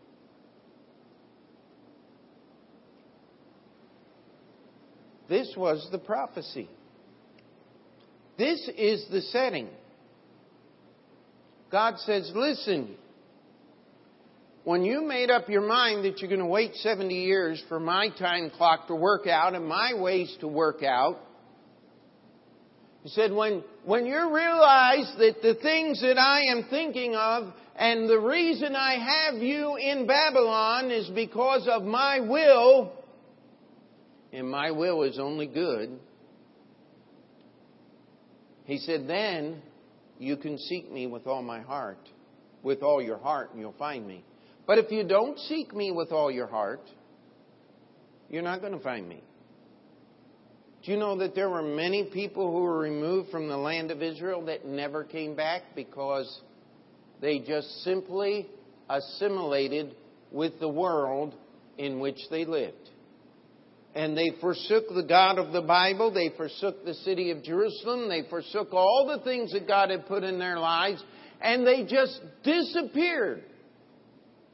This 5.29 5.53
was 5.57 5.87
the 5.93 5.99
prophecy. 5.99 6.69
This 8.37 8.69
is 8.77 9.07
the 9.11 9.21
setting. 9.23 9.69
God 11.71 11.99
says, 11.99 12.33
listen, 12.35 12.97
when 14.65 14.83
you 14.83 15.03
made 15.03 15.31
up 15.31 15.49
your 15.49 15.67
mind 15.67 16.05
that 16.05 16.19
you're 16.19 16.29
going 16.29 16.41
to 16.41 16.47
wait 16.47 16.75
70 16.75 17.15
years 17.15 17.63
for 17.69 17.79
my 17.79 18.09
time 18.19 18.51
clock 18.51 18.89
to 18.89 18.95
work 18.95 19.29
out 19.29 19.55
and 19.55 19.67
my 19.67 19.95
ways 19.95 20.37
to 20.41 20.49
work 20.49 20.83
out, 20.83 21.19
he 23.03 23.09
said, 23.09 23.33
when, 23.33 23.65
when 23.85 24.05
you 24.05 24.35
realize 24.35 25.13
that 25.19 25.37
the 25.43 25.55
things 25.63 26.01
that 26.03 26.19
I 26.19 26.43
am 26.51 26.67
thinking 26.69 27.15
of 27.15 27.53
and 27.77 28.09
the 28.09 28.19
reason 28.19 28.77
I 28.77 28.99
have 28.99 29.43
you 29.43 29.77
in 29.77 30.07
Babylon 30.07 30.91
is 30.91 31.09
because 31.09 31.67
of 31.71 31.83
my 31.83 32.21
will, 32.21 32.93
and 34.33 34.51
my 34.51 34.71
will 34.71 35.03
is 35.03 35.19
only 35.19 35.47
good, 35.47 35.99
he 38.65 38.79
said, 38.79 39.09
then 39.09 39.63
you 40.19 40.37
can 40.37 40.59
seek 40.59 40.93
me 40.93 41.07
with 41.07 41.27
all 41.27 41.43
my 41.43 41.61
heart, 41.61 41.99
with 42.63 42.83
all 42.83 43.01
your 43.01 43.19
heart, 43.19 43.51
and 43.53 43.61
you'll 43.61 43.73
find 43.73 44.07
me. 44.07 44.23
But 44.67 44.77
if 44.77 44.93
you 44.93 45.03
don't 45.05 45.39
seek 45.39 45.75
me 45.75 45.91
with 45.91 46.13
all 46.13 46.31
your 46.31 46.47
heart, 46.47 46.83
you're 48.29 48.43
not 48.43 48.61
going 48.61 48.75
to 48.75 48.79
find 48.79 49.09
me. 49.09 49.23
Do 50.83 50.93
you 50.93 50.99
know 50.99 51.19
that 51.19 51.35
there 51.35 51.51
were 51.51 51.63
many 51.63 52.05
people 52.05 52.51
who 52.51 52.63
were 52.63 52.79
removed 52.79 53.31
from 53.31 53.49
the 53.49 53.57
land 53.57 53.91
of 53.91 54.03
Israel 54.03 54.45
that 54.47 54.65
never 54.65 55.05
came 55.05 55.37
back 55.37 55.63
because 55.75 56.41
they 57.21 57.39
just 57.39 57.69
simply 57.85 58.49
assimilated 58.89 59.95
with 60.33 60.59
the 60.59 60.69
world 60.69 61.35
in 61.77 62.01
which 62.01 62.19
they 62.31 62.47
lived? 62.47 62.77
And 63.95 64.17
they 64.17 64.33
forsook 64.41 64.85
the 64.95 65.03
God 65.03 65.39
of 65.39 65.53
the 65.53 65.61
Bible. 65.61 66.13
They 66.13 66.31
forsook 66.37 66.85
the 66.85 66.95
city 66.95 67.31
of 67.31 67.43
Jerusalem. 67.43 68.09
They 68.09 68.23
forsook 68.31 68.73
all 68.73 69.07
the 69.07 69.23
things 69.25 69.53
that 69.53 69.67
God 69.67 69.91
had 69.91 70.07
put 70.07 70.23
in 70.23 70.39
their 70.39 70.59
lives. 70.59 71.03
And 71.43 71.67
they 71.67 71.85
just 71.85 72.21
disappeared 72.43 73.43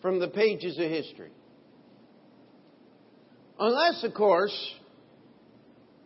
from 0.02 0.18
the 0.18 0.28
pages 0.28 0.78
of 0.78 0.90
history. 0.90 1.30
Unless, 3.58 4.04
of 4.04 4.14
course, 4.14 4.74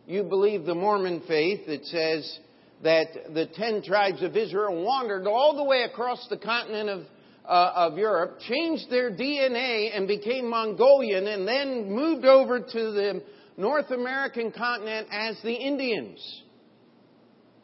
you 0.07 0.23
believe 0.23 0.65
the 0.65 0.75
Mormon 0.75 1.21
faith 1.27 1.65
that 1.67 1.85
says 1.85 2.39
that 2.83 3.33
the 3.33 3.45
ten 3.53 3.83
tribes 3.83 4.21
of 4.23 4.35
Israel 4.35 4.83
wandered 4.83 5.27
all 5.27 5.55
the 5.55 5.63
way 5.63 5.83
across 5.83 6.27
the 6.29 6.37
continent 6.37 6.89
of, 6.89 7.03
uh, 7.45 7.71
of 7.75 7.97
Europe, 7.97 8.39
changed 8.47 8.89
their 8.89 9.11
DNA 9.11 9.95
and 9.95 10.07
became 10.07 10.49
Mongolian, 10.49 11.27
and 11.27 11.47
then 11.47 11.91
moved 11.91 12.25
over 12.25 12.59
to 12.59 12.91
the 12.91 13.23
North 13.57 13.91
American 13.91 14.51
continent 14.51 15.07
as 15.11 15.37
the 15.43 15.53
Indians. 15.53 16.41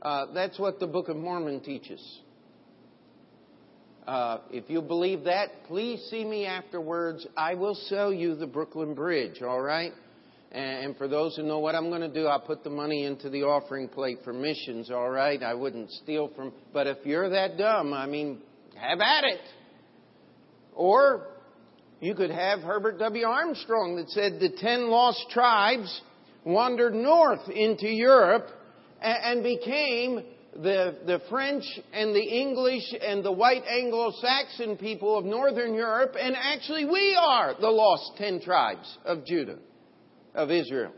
Uh, 0.02 0.28
that's 0.34 0.60
what 0.60 0.80
the 0.80 0.88
Book 0.88 1.10
of 1.10 1.18
Mormon 1.18 1.60
teaches. 1.62 2.02
Uh, 4.08 4.38
if 4.52 4.70
you 4.70 4.82
believe 4.82 5.26
that, 5.26 5.66
please 5.68 6.02
see 6.10 6.24
me 6.24 6.46
afterwards. 6.46 7.28
I 7.36 7.56
will 7.56 7.76
sell 7.76 8.14
you 8.14 8.36
the 8.36 8.48
Brooklyn 8.48 8.94
Bridge, 8.94 9.42
all 9.42 9.60
right? 9.60 9.92
And 10.52 10.96
for 10.96 11.08
those 11.08 11.36
who 11.36 11.44
know 11.44 11.60
what 11.60 11.76
I'm 11.76 11.90
going 11.90 12.02
to 12.02 12.14
do, 12.14 12.26
I'll 12.28 12.40
put 12.40 12.64
the 12.64 12.70
money 12.70 13.04
into 13.04 13.30
the 13.30 13.44
offering 13.44 13.90
plate 13.90 14.20
for 14.24 14.32
missions, 14.32 14.90
all 14.90 15.10
right? 15.10 15.42
I 15.44 15.54
wouldn't 15.54 15.92
steal 15.92 16.32
from. 16.36 16.54
But 16.74 16.88
if 16.88 16.98
you're 17.04 17.30
that 17.30 17.58
dumb, 17.58 17.94
I 17.94 18.06
mean, 18.06 18.42
have 18.76 19.00
at 19.02 19.26
it. 19.26 19.42
Or 20.74 21.28
you 22.00 22.16
could 22.16 22.30
have 22.30 22.60
Herbert 22.62 22.98
W. 23.00 23.26
Armstrong 23.26 23.98
that 23.98 24.10
said 24.10 24.40
the 24.40 24.56
ten 24.58 24.90
lost 24.90 25.26
tribes 25.32 26.02
wandered 26.46 26.94
north 26.94 27.50
into 27.50 27.88
Europe 27.88 28.48
and 29.02 29.44
became 29.44 30.24
the, 30.54 30.98
the 31.06 31.22
French 31.30 31.64
and 31.94 32.16
the 32.16 32.24
English 32.24 32.84
and 33.02 33.24
the 33.24 33.32
white 33.32 33.64
Anglo-Saxon 33.70 34.78
people 34.78 35.18
of 35.18 35.26
northern 35.26 35.74
Europe, 35.74 36.16
and 36.20 36.36
actually 36.36 36.86
we 36.86 37.18
are 37.20 37.54
the 37.60 37.70
lost 37.70 38.14
ten 38.18 38.42
tribes 38.42 38.98
of 39.06 39.26
Judah 39.26 39.58
of 40.38 40.52
Israel. 40.52 40.94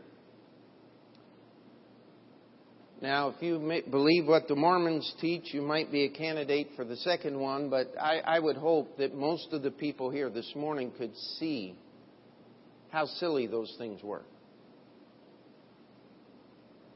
Now, 3.00 3.30
if 3.30 3.42
you 3.42 3.58
believe 3.90 4.26
what 4.26 4.46
the 4.46 4.54
Mormons 4.54 5.10
teach, 5.22 5.54
you 5.54 5.62
might 5.62 5.90
be 5.90 6.04
a 6.04 6.10
candidate 6.10 6.68
for 6.76 6.84
the 6.84 6.96
second 6.96 7.40
one, 7.40 7.70
but 7.70 7.94
I, 7.98 8.18
I, 8.18 8.38
would 8.38 8.58
hope 8.58 8.98
that 8.98 9.14
most 9.14 9.48
of 9.52 9.62
the 9.62 9.70
people 9.70 10.10
here 10.10 10.28
this 10.28 10.52
morning 10.54 10.92
could 10.98 11.16
see 11.38 11.74
how 12.90 13.06
silly 13.06 13.46
those 13.46 13.74
things 13.78 14.02
were. 14.02 14.22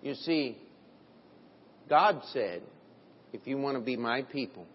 You 0.03 0.15
see, 0.15 0.59
God 1.89 2.21
said, 2.35 2.61
if 3.33 3.47
you 3.47 3.57
want 3.57 3.79
to 3.79 3.83
be 3.83 3.97
my 3.97 4.21
people, 4.21 4.67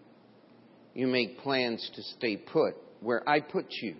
you 0.94 1.06
make 1.06 1.38
plans 1.38 1.88
to 1.94 2.02
stay 2.02 2.36
put 2.36 2.74
where 3.00 3.26
I 3.28 3.38
put 3.38 3.66
you, 3.80 3.94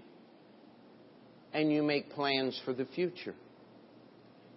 and 1.53 1.71
you 1.71 1.85
make 1.85 2.11
plans 2.11 2.61
for 2.65 2.75
the 2.75 2.87
future 2.87 3.37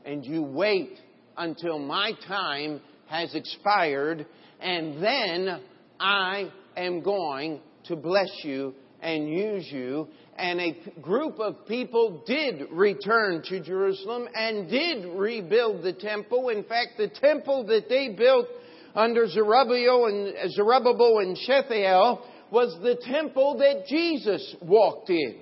and 0.05 0.25
you 0.25 0.43
wait 0.43 0.97
until 1.37 1.79
my 1.79 2.11
time 2.27 2.81
has 3.07 3.33
expired, 3.35 4.25
and 4.59 5.03
then 5.03 5.61
I 5.99 6.51
am 6.75 7.01
going 7.01 7.61
to 7.85 7.95
bless 7.95 8.29
you 8.43 8.73
and 9.01 9.29
use 9.29 9.67
you. 9.71 10.07
And 10.37 10.59
a 10.59 10.75
group 11.01 11.39
of 11.39 11.67
people 11.67 12.23
did 12.25 12.63
return 12.71 13.43
to 13.49 13.59
Jerusalem 13.59 14.27
and 14.33 14.69
did 14.69 15.05
rebuild 15.05 15.83
the 15.83 15.93
temple. 15.93 16.49
In 16.49 16.63
fact, 16.63 16.91
the 16.97 17.09
temple 17.09 17.65
that 17.67 17.89
they 17.89 18.09
built 18.09 18.47
under 18.95 19.27
Zerubbabel 19.27 20.05
and, 20.07 20.51
Zerubbabel 20.53 21.19
and 21.19 21.37
Shealtiel 21.37 22.25
was 22.51 22.77
the 22.81 22.95
temple 23.05 23.57
that 23.57 23.87
Jesus 23.87 24.55
walked 24.61 25.09
in. 25.09 25.37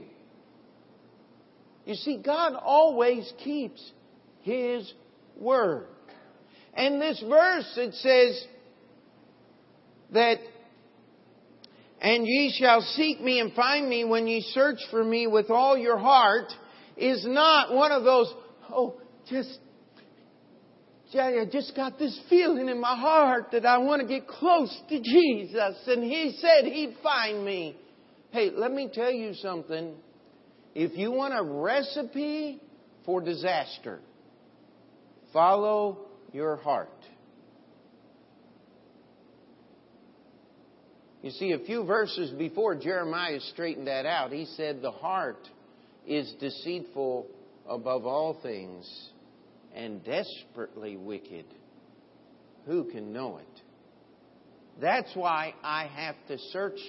You 1.86 1.96
see, 1.96 2.22
God 2.24 2.54
always 2.56 3.32
keeps 3.44 3.82
his 4.42 4.92
Word. 5.38 5.88
And 6.74 7.02
this 7.02 7.24
verse, 7.28 7.74
it 7.78 7.94
says 7.96 8.46
that, 10.14 10.38
and 12.00 12.26
ye 12.26 12.56
shall 12.58 12.82
seek 12.82 13.20
me 13.22 13.40
and 13.40 13.54
find 13.54 13.90
me 13.90 14.04
when 14.04 14.28
ye 14.28 14.42
search 14.54 14.80
for 14.90 15.04
me 15.04 15.28
with 15.28 15.50
all 15.50 15.78
your 15.78 15.98
heart, 15.98 16.52
is 16.96 17.26
not 17.26 17.74
one 17.74 17.92
of 17.92 18.04
those, 18.04 18.34
oh, 18.70 19.02
just, 19.30 19.60
I 21.14 21.46
just 21.52 21.76
got 21.76 22.00
this 22.00 22.18
feeling 22.30 22.70
in 22.70 22.80
my 22.80 22.96
heart 22.96 23.48
that 23.52 23.66
I 23.66 23.80
want 23.80 24.02
to 24.02 24.08
get 24.08 24.28
close 24.28 24.76
to 24.90 25.02
Jesus, 25.02 25.76
and 25.88 26.04
He 26.04 26.38
said 26.40 26.72
He'd 26.72 26.96
find 27.04 27.44
me. 27.44 27.76
Hey, 28.32 28.52
let 28.56 28.72
me 28.72 28.90
tell 28.94 29.12
you 29.12 29.34
something. 29.34 29.94
If 30.74 30.98
you 30.98 31.12
want 31.12 31.34
a 31.34 31.44
recipe 31.44 32.62
for 33.06 33.20
disaster, 33.20 34.00
follow 35.34 35.98
your 36.32 36.58
heart. 36.58 36.90
You 41.22 41.30
see, 41.32 41.52
a 41.52 41.60
few 41.60 41.84
verses 41.84 42.32
before, 42.32 42.76
Jeremiah 42.76 43.40
straightened 43.52 43.88
that 43.88 44.08
out. 44.08 44.32
He 44.32 44.46
said, 44.58 44.82
The 44.82 44.92
heart 44.92 45.48
is 46.08 46.34
deceitful 46.40 47.28
above 47.68 48.06
all 48.06 48.40
things 48.42 48.90
and 49.76 50.04
desperately 50.04 50.98
wicked. 50.98 51.46
Who 52.66 52.86
can 52.86 53.14
know 53.14 53.38
it? 53.38 53.62
That's 54.80 55.12
why 55.14 55.54
I 55.64 55.88
have 55.88 56.16
to 56.28 56.38
search 56.52 56.80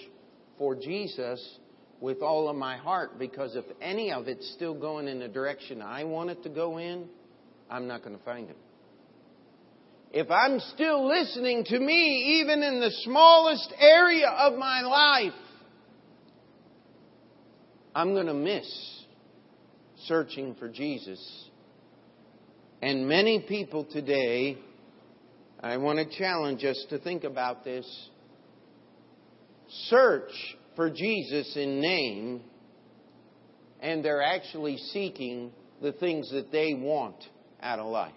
for 0.56 0.74
Jesus 0.74 1.58
with 2.00 2.22
all 2.22 2.48
of 2.48 2.56
my 2.56 2.76
heart 2.76 3.18
because 3.18 3.54
if 3.54 3.64
any 3.80 4.12
of 4.12 4.28
it's 4.28 4.50
still 4.54 4.74
going 4.74 5.08
in 5.08 5.20
the 5.20 5.28
direction 5.28 5.82
I 5.82 6.04
want 6.04 6.30
it 6.30 6.42
to 6.42 6.48
go 6.48 6.78
in, 6.78 7.06
I'm 7.72 7.88
not 7.88 8.04
going 8.04 8.16
to 8.16 8.24
find 8.24 8.48
him 8.48 8.56
if 10.12 10.30
I'm 10.30 10.60
still 10.74 11.08
listening 11.08 11.64
to 11.64 11.78
me, 11.78 12.40
even 12.40 12.62
in 12.62 12.80
the 12.80 12.90
smallest 13.02 13.72
area 13.80 14.28
of 14.28 14.58
my 14.58 14.82
life, 14.82 15.32
I'm 17.94 18.12
going 18.12 18.26
to 18.26 18.34
miss 18.34 18.66
searching 20.04 20.54
for 20.56 20.68
Jesus. 20.68 21.48
And 22.82 23.08
many 23.08 23.40
people 23.48 23.84
today, 23.84 24.58
I 25.60 25.78
want 25.78 25.98
to 25.98 26.18
challenge 26.18 26.62
us 26.64 26.84
to 26.90 26.98
think 26.98 27.24
about 27.24 27.64
this. 27.64 27.86
Search 29.88 30.32
for 30.76 30.90
Jesus 30.90 31.56
in 31.56 31.80
name, 31.80 32.42
and 33.80 34.04
they're 34.04 34.22
actually 34.22 34.76
seeking 34.76 35.52
the 35.80 35.92
things 35.92 36.30
that 36.32 36.52
they 36.52 36.74
want 36.74 37.16
out 37.62 37.78
of 37.78 37.86
life. 37.86 38.12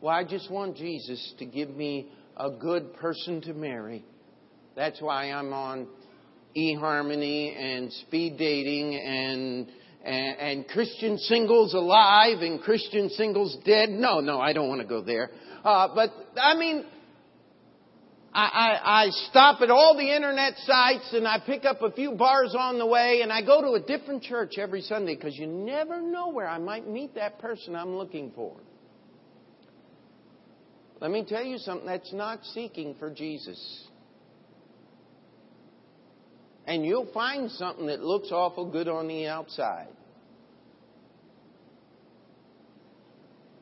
Well, 0.00 0.14
I 0.14 0.24
just 0.24 0.50
want 0.50 0.76
Jesus 0.76 1.34
to 1.38 1.46
give 1.46 1.70
me 1.70 2.08
a 2.36 2.50
good 2.50 2.94
person 2.94 3.40
to 3.42 3.54
marry. 3.54 4.04
That's 4.76 5.00
why 5.00 5.30
I'm 5.30 5.52
on 5.52 5.86
eHarmony 6.56 7.56
and 7.56 7.92
speed 7.92 8.36
dating 8.38 8.96
and, 8.96 9.68
and, 10.04 10.38
and 10.38 10.68
Christian 10.68 11.16
singles 11.18 11.74
alive 11.74 12.38
and 12.40 12.60
Christian 12.60 13.08
singles 13.10 13.56
dead. 13.64 13.88
No, 13.88 14.20
no, 14.20 14.40
I 14.40 14.52
don't 14.52 14.68
want 14.68 14.80
to 14.80 14.86
go 14.86 15.02
there. 15.02 15.30
Uh, 15.64 15.88
but 15.94 16.10
I 16.40 16.54
mean, 16.54 16.84
I, 18.36 18.80
I, 18.84 19.06
stop 19.30 19.60
at 19.60 19.70
all 19.70 19.96
the 19.96 20.12
internet 20.12 20.54
sites 20.58 21.12
and 21.12 21.26
I 21.26 21.38
pick 21.38 21.64
up 21.64 21.82
a 21.82 21.92
few 21.92 22.12
bars 22.12 22.52
on 22.58 22.78
the 22.78 22.86
way 22.86 23.20
and 23.22 23.32
I 23.32 23.42
go 23.42 23.62
to 23.62 23.72
a 23.74 23.80
different 23.80 24.24
church 24.24 24.54
every 24.58 24.80
Sunday 24.80 25.14
because 25.14 25.36
you 25.36 25.46
never 25.46 26.02
know 26.02 26.30
where 26.30 26.48
I 26.48 26.58
might 26.58 26.88
meet 26.88 27.14
that 27.14 27.38
person 27.38 27.76
I'm 27.76 27.94
looking 27.94 28.32
for. 28.34 28.56
Let 31.00 31.12
me 31.12 31.24
tell 31.24 31.44
you 31.44 31.58
something 31.58 31.86
that's 31.86 32.12
not 32.12 32.44
seeking 32.46 32.96
for 32.98 33.08
Jesus. 33.08 33.88
And 36.66 36.84
you'll 36.84 37.12
find 37.12 37.50
something 37.52 37.86
that 37.86 38.00
looks 38.00 38.32
awful 38.32 38.68
good 38.68 38.88
on 38.88 39.06
the 39.06 39.28
outside. 39.28 39.88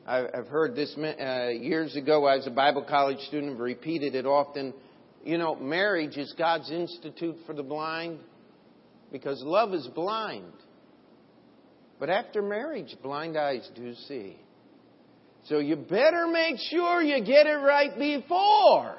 I've 0.05 0.47
heard 0.47 0.75
this 0.75 0.93
uh, 0.97 1.47
years 1.47 1.95
ago. 1.95 2.25
I 2.25 2.35
was 2.35 2.45
a 2.45 2.51
Bible 2.51 2.83
college 2.83 3.19
student. 3.27 3.53
I've 3.53 3.59
repeated 3.59 4.15
it 4.15 4.25
often. 4.25 4.73
You 5.23 5.37
know, 5.37 5.55
marriage 5.55 6.17
is 6.17 6.33
God's 6.37 6.69
institute 6.69 7.37
for 7.45 7.53
the 7.53 7.63
blind 7.63 8.19
because 9.13 9.41
love 9.43 9.73
is 9.73 9.87
blind. 9.95 10.51
But 11.99 12.09
after 12.09 12.41
marriage, 12.41 12.93
blind 13.01 13.37
eyes 13.37 13.69
do 13.75 13.93
see. 14.07 14.35
So 15.45 15.59
you 15.59 15.77
better 15.77 16.27
make 16.27 16.57
sure 16.69 17.01
you 17.01 17.23
get 17.23 17.47
it 17.47 17.55
right 17.55 17.97
before. 17.97 18.97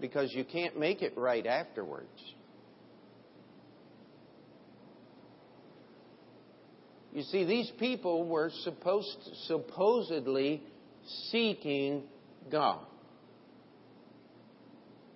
Because 0.00 0.32
you 0.32 0.44
can't 0.44 0.78
make 0.80 1.02
it 1.02 1.16
right 1.16 1.46
afterwards. 1.46 2.08
You 7.12 7.22
see, 7.22 7.44
these 7.44 7.70
people 7.78 8.24
were 8.24 8.50
supposed 8.62 9.18
supposedly 9.46 10.62
seeking 11.30 12.04
God. 12.50 12.84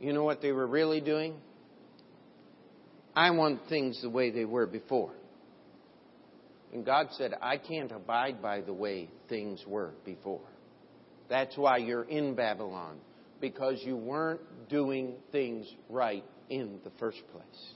You 0.00 0.12
know 0.12 0.24
what 0.24 0.42
they 0.42 0.52
were 0.52 0.66
really 0.66 1.00
doing? 1.00 1.34
I 3.14 3.30
want 3.30 3.60
things 3.68 4.00
the 4.02 4.10
way 4.10 4.30
they 4.30 4.44
were 4.44 4.66
before. 4.66 5.12
And 6.72 6.84
God 6.84 7.06
said, 7.12 7.32
I 7.40 7.58
can't 7.58 7.92
abide 7.92 8.42
by 8.42 8.60
the 8.60 8.72
way 8.72 9.08
things 9.28 9.62
were 9.66 9.92
before. 10.04 10.40
That's 11.28 11.56
why 11.56 11.76
you're 11.76 12.02
in 12.02 12.34
Babylon, 12.34 12.98
because 13.40 13.80
you 13.84 13.96
weren't 13.96 14.40
doing 14.68 15.14
things 15.30 15.72
right 15.88 16.24
in 16.50 16.80
the 16.82 16.90
first 16.98 17.22
place. 17.32 17.72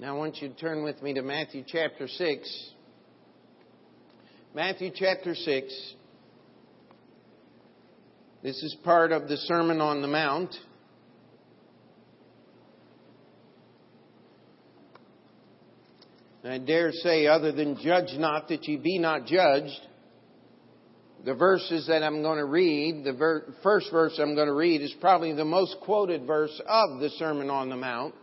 Now 0.00 0.16
I 0.16 0.18
want 0.18 0.42
you 0.42 0.48
to 0.48 0.54
turn 0.56 0.82
with 0.82 1.00
me 1.02 1.14
to 1.14 1.22
Matthew 1.22 1.62
chapter 1.64 2.08
6. 2.08 2.70
Matthew 4.52 4.90
chapter 4.92 5.36
6. 5.36 5.94
This 8.42 8.60
is 8.60 8.76
part 8.82 9.12
of 9.12 9.28
the 9.28 9.36
Sermon 9.36 9.80
on 9.80 10.02
the 10.02 10.08
Mount. 10.08 10.52
I 16.42 16.58
dare 16.58 16.90
say, 16.92 17.26
other 17.26 17.52
than 17.52 17.78
judge 17.80 18.18
not 18.18 18.48
that 18.48 18.64
ye 18.64 18.76
be 18.76 18.98
not 18.98 19.26
judged, 19.26 19.80
the 21.24 21.34
verses 21.34 21.86
that 21.86 22.02
I'm 22.02 22.20
going 22.20 22.38
to 22.38 22.44
read, 22.44 23.04
the 23.04 23.14
ver- 23.14 23.54
first 23.62 23.90
verse 23.92 24.18
I'm 24.20 24.34
going 24.34 24.48
to 24.48 24.54
read 24.54 24.82
is 24.82 24.94
probably 25.00 25.32
the 25.32 25.44
most 25.44 25.76
quoted 25.82 26.26
verse 26.26 26.60
of 26.66 27.00
the 27.00 27.10
Sermon 27.10 27.48
on 27.48 27.70
the 27.70 27.76
Mount. 27.76 28.14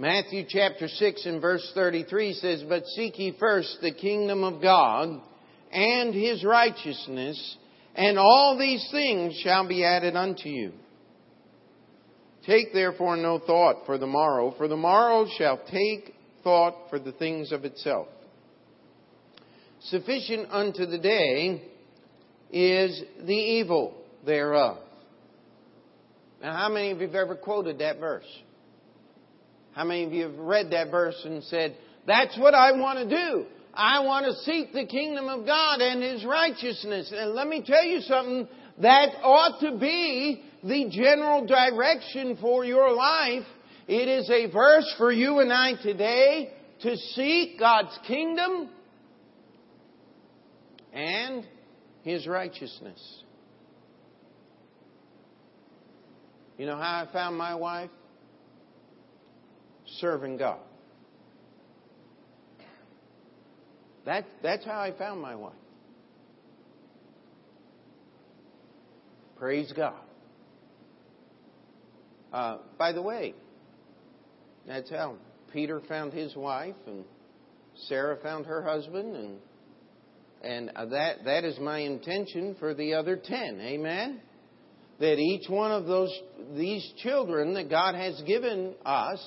Matthew 0.00 0.46
chapter 0.48 0.88
6 0.88 1.26
and 1.26 1.42
verse 1.42 1.72
33 1.74 2.32
says, 2.32 2.64
But 2.66 2.86
seek 2.86 3.18
ye 3.18 3.36
first 3.38 3.80
the 3.82 3.92
kingdom 3.92 4.44
of 4.44 4.62
God 4.62 5.20
and 5.70 6.14
his 6.14 6.42
righteousness, 6.42 7.58
and 7.94 8.18
all 8.18 8.56
these 8.58 8.88
things 8.90 9.38
shall 9.44 9.68
be 9.68 9.84
added 9.84 10.16
unto 10.16 10.48
you. 10.48 10.72
Take 12.46 12.72
therefore 12.72 13.18
no 13.18 13.40
thought 13.40 13.84
for 13.84 13.98
the 13.98 14.06
morrow, 14.06 14.54
for 14.56 14.68
the 14.68 14.76
morrow 14.76 15.26
shall 15.36 15.60
take 15.70 16.14
thought 16.42 16.88
for 16.88 16.98
the 16.98 17.12
things 17.12 17.52
of 17.52 17.66
itself. 17.66 18.08
Sufficient 19.80 20.48
unto 20.50 20.86
the 20.86 20.96
day 20.96 21.62
is 22.50 23.02
the 23.22 23.34
evil 23.34 23.98
thereof. 24.24 24.78
Now, 26.40 26.56
how 26.56 26.70
many 26.70 26.90
of 26.90 27.02
you 27.02 27.06
have 27.06 27.16
ever 27.16 27.34
quoted 27.34 27.80
that 27.80 28.00
verse? 28.00 28.24
How 29.80 29.86
many 29.86 30.04
of 30.04 30.12
you 30.12 30.24
have 30.24 30.36
read 30.36 30.72
that 30.72 30.90
verse 30.90 31.18
and 31.24 31.42
said, 31.44 31.74
That's 32.06 32.38
what 32.38 32.52
I 32.52 32.72
want 32.72 32.98
to 32.98 33.16
do? 33.16 33.46
I 33.72 34.00
want 34.00 34.26
to 34.26 34.34
seek 34.42 34.74
the 34.74 34.84
kingdom 34.84 35.26
of 35.26 35.46
God 35.46 35.80
and 35.80 36.02
His 36.02 36.22
righteousness. 36.22 37.10
And 37.16 37.32
let 37.34 37.48
me 37.48 37.64
tell 37.66 37.82
you 37.82 38.02
something, 38.02 38.46
that 38.82 39.08
ought 39.22 39.58
to 39.62 39.78
be 39.78 40.44
the 40.62 40.90
general 40.90 41.46
direction 41.46 42.36
for 42.42 42.62
your 42.62 42.92
life 42.92 43.46
it 43.88 44.06
is 44.06 44.28
a 44.28 44.52
verse 44.52 44.94
for 44.98 45.10
you 45.10 45.38
and 45.38 45.50
I 45.50 45.72
today 45.82 46.52
to 46.82 46.96
seek 47.14 47.58
God's 47.58 47.98
kingdom 48.06 48.68
and 50.92 51.48
His 52.02 52.26
righteousness. 52.26 53.00
You 56.58 56.66
know 56.66 56.76
how 56.76 57.06
I 57.08 57.12
found 57.14 57.38
my 57.38 57.54
wife? 57.54 57.88
Serving 60.00 60.38
God. 60.38 60.60
That, 64.06 64.24
that's 64.42 64.64
how 64.64 64.80
I 64.80 64.92
found 64.96 65.20
my 65.20 65.34
wife. 65.34 65.52
Praise 69.38 69.72
God. 69.76 70.00
Uh, 72.32 72.58
by 72.78 72.92
the 72.92 73.02
way, 73.02 73.34
that's 74.66 74.90
how 74.90 75.16
Peter 75.52 75.80
found 75.88 76.12
his 76.12 76.34
wife 76.36 76.76
and 76.86 77.04
Sarah 77.88 78.16
found 78.22 78.46
her 78.46 78.62
husband 78.62 79.16
and 79.16 79.38
and 80.42 80.70
that 80.92 81.24
that 81.24 81.44
is 81.44 81.58
my 81.58 81.80
intention 81.80 82.56
for 82.58 82.72
the 82.72 82.94
other 82.94 83.16
10. 83.16 83.60
Amen. 83.60 84.20
That 84.98 85.18
each 85.18 85.48
one 85.48 85.70
of 85.72 85.86
those 85.86 86.12
these 86.56 86.86
children 87.02 87.54
that 87.54 87.68
God 87.68 87.94
has 87.94 88.20
given 88.26 88.74
us 88.84 89.20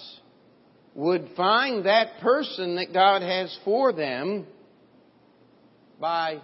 would 0.96 1.30
find 1.36 1.86
that 1.86 2.20
person 2.22 2.76
that 2.76 2.94
God 2.94 3.22
has 3.22 3.58
for 3.66 3.92
them 3.94 4.46
by 6.00 6.42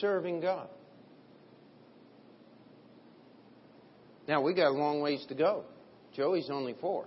serving 0.00 0.40
God. 0.40 0.68
Now 4.28 4.40
we 4.42 4.54
got 4.54 4.68
a 4.68 4.76
long 4.76 5.00
ways 5.00 5.24
to 5.28 5.34
go. 5.34 5.64
Joey's 6.14 6.48
only 6.50 6.76
four. 6.80 7.06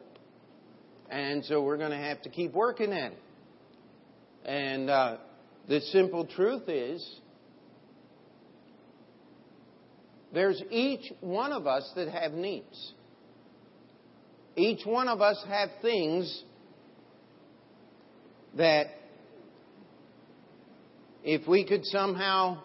And 1.09 1.45
so 1.45 1.63
we're 1.63 1.77
going 1.77 1.91
to 1.91 1.97
have 1.97 2.21
to 2.23 2.29
keep 2.29 2.53
working 2.53 2.91
at 2.91 3.11
it. 3.11 3.19
And 4.43 4.89
uh, 4.89 5.17
the 5.67 5.79
simple 5.81 6.25
truth 6.25 6.67
is, 6.67 7.19
there's 10.33 10.61
each 10.69 11.13
one 11.21 11.51
of 11.53 11.67
us 11.67 11.89
that 11.95 12.09
have 12.09 12.33
needs. 12.33 12.93
Each 14.55 14.85
one 14.85 15.07
of 15.07 15.21
us 15.21 15.43
have 15.47 15.69
things 15.81 16.43
that 18.55 18.87
if 21.23 21.47
we 21.47 21.65
could 21.65 21.83
somehow 21.85 22.61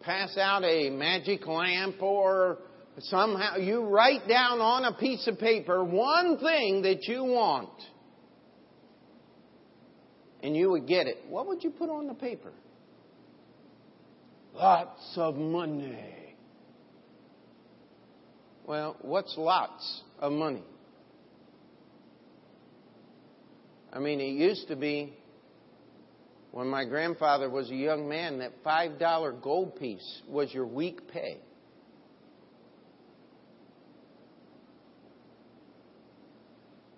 pass 0.00 0.36
out 0.38 0.64
a 0.64 0.90
magic 0.90 1.46
lamp 1.46 2.00
or 2.00 2.58
somehow 2.98 3.56
you 3.56 3.82
write 3.82 4.26
down 4.28 4.60
on 4.60 4.84
a 4.84 4.92
piece 4.94 5.26
of 5.26 5.38
paper 5.38 5.84
one 5.84 6.38
thing 6.38 6.82
that 6.82 7.06
you 7.08 7.24
want 7.24 7.70
and 10.42 10.56
you 10.56 10.70
would 10.70 10.86
get 10.86 11.06
it, 11.06 11.18
what 11.28 11.46
would 11.48 11.64
you 11.64 11.70
put 11.70 11.90
on 11.90 12.06
the 12.06 12.14
paper? 12.14 12.52
Lots 14.54 15.14
of 15.16 15.34
money. 15.34 16.36
Well, 18.66 18.96
what's 19.02 19.34
lots 19.36 20.02
of 20.20 20.32
money? 20.32 20.62
I 23.94 24.00
mean, 24.00 24.20
it 24.20 24.32
used 24.32 24.66
to 24.68 24.76
be 24.76 25.14
when 26.50 26.66
my 26.66 26.84
grandfather 26.84 27.48
was 27.48 27.70
a 27.70 27.74
young 27.74 28.08
man 28.08 28.38
that 28.40 28.64
$5 28.64 29.40
gold 29.40 29.78
piece 29.78 30.22
was 30.28 30.52
your 30.52 30.66
week 30.66 31.08
pay. 31.12 31.38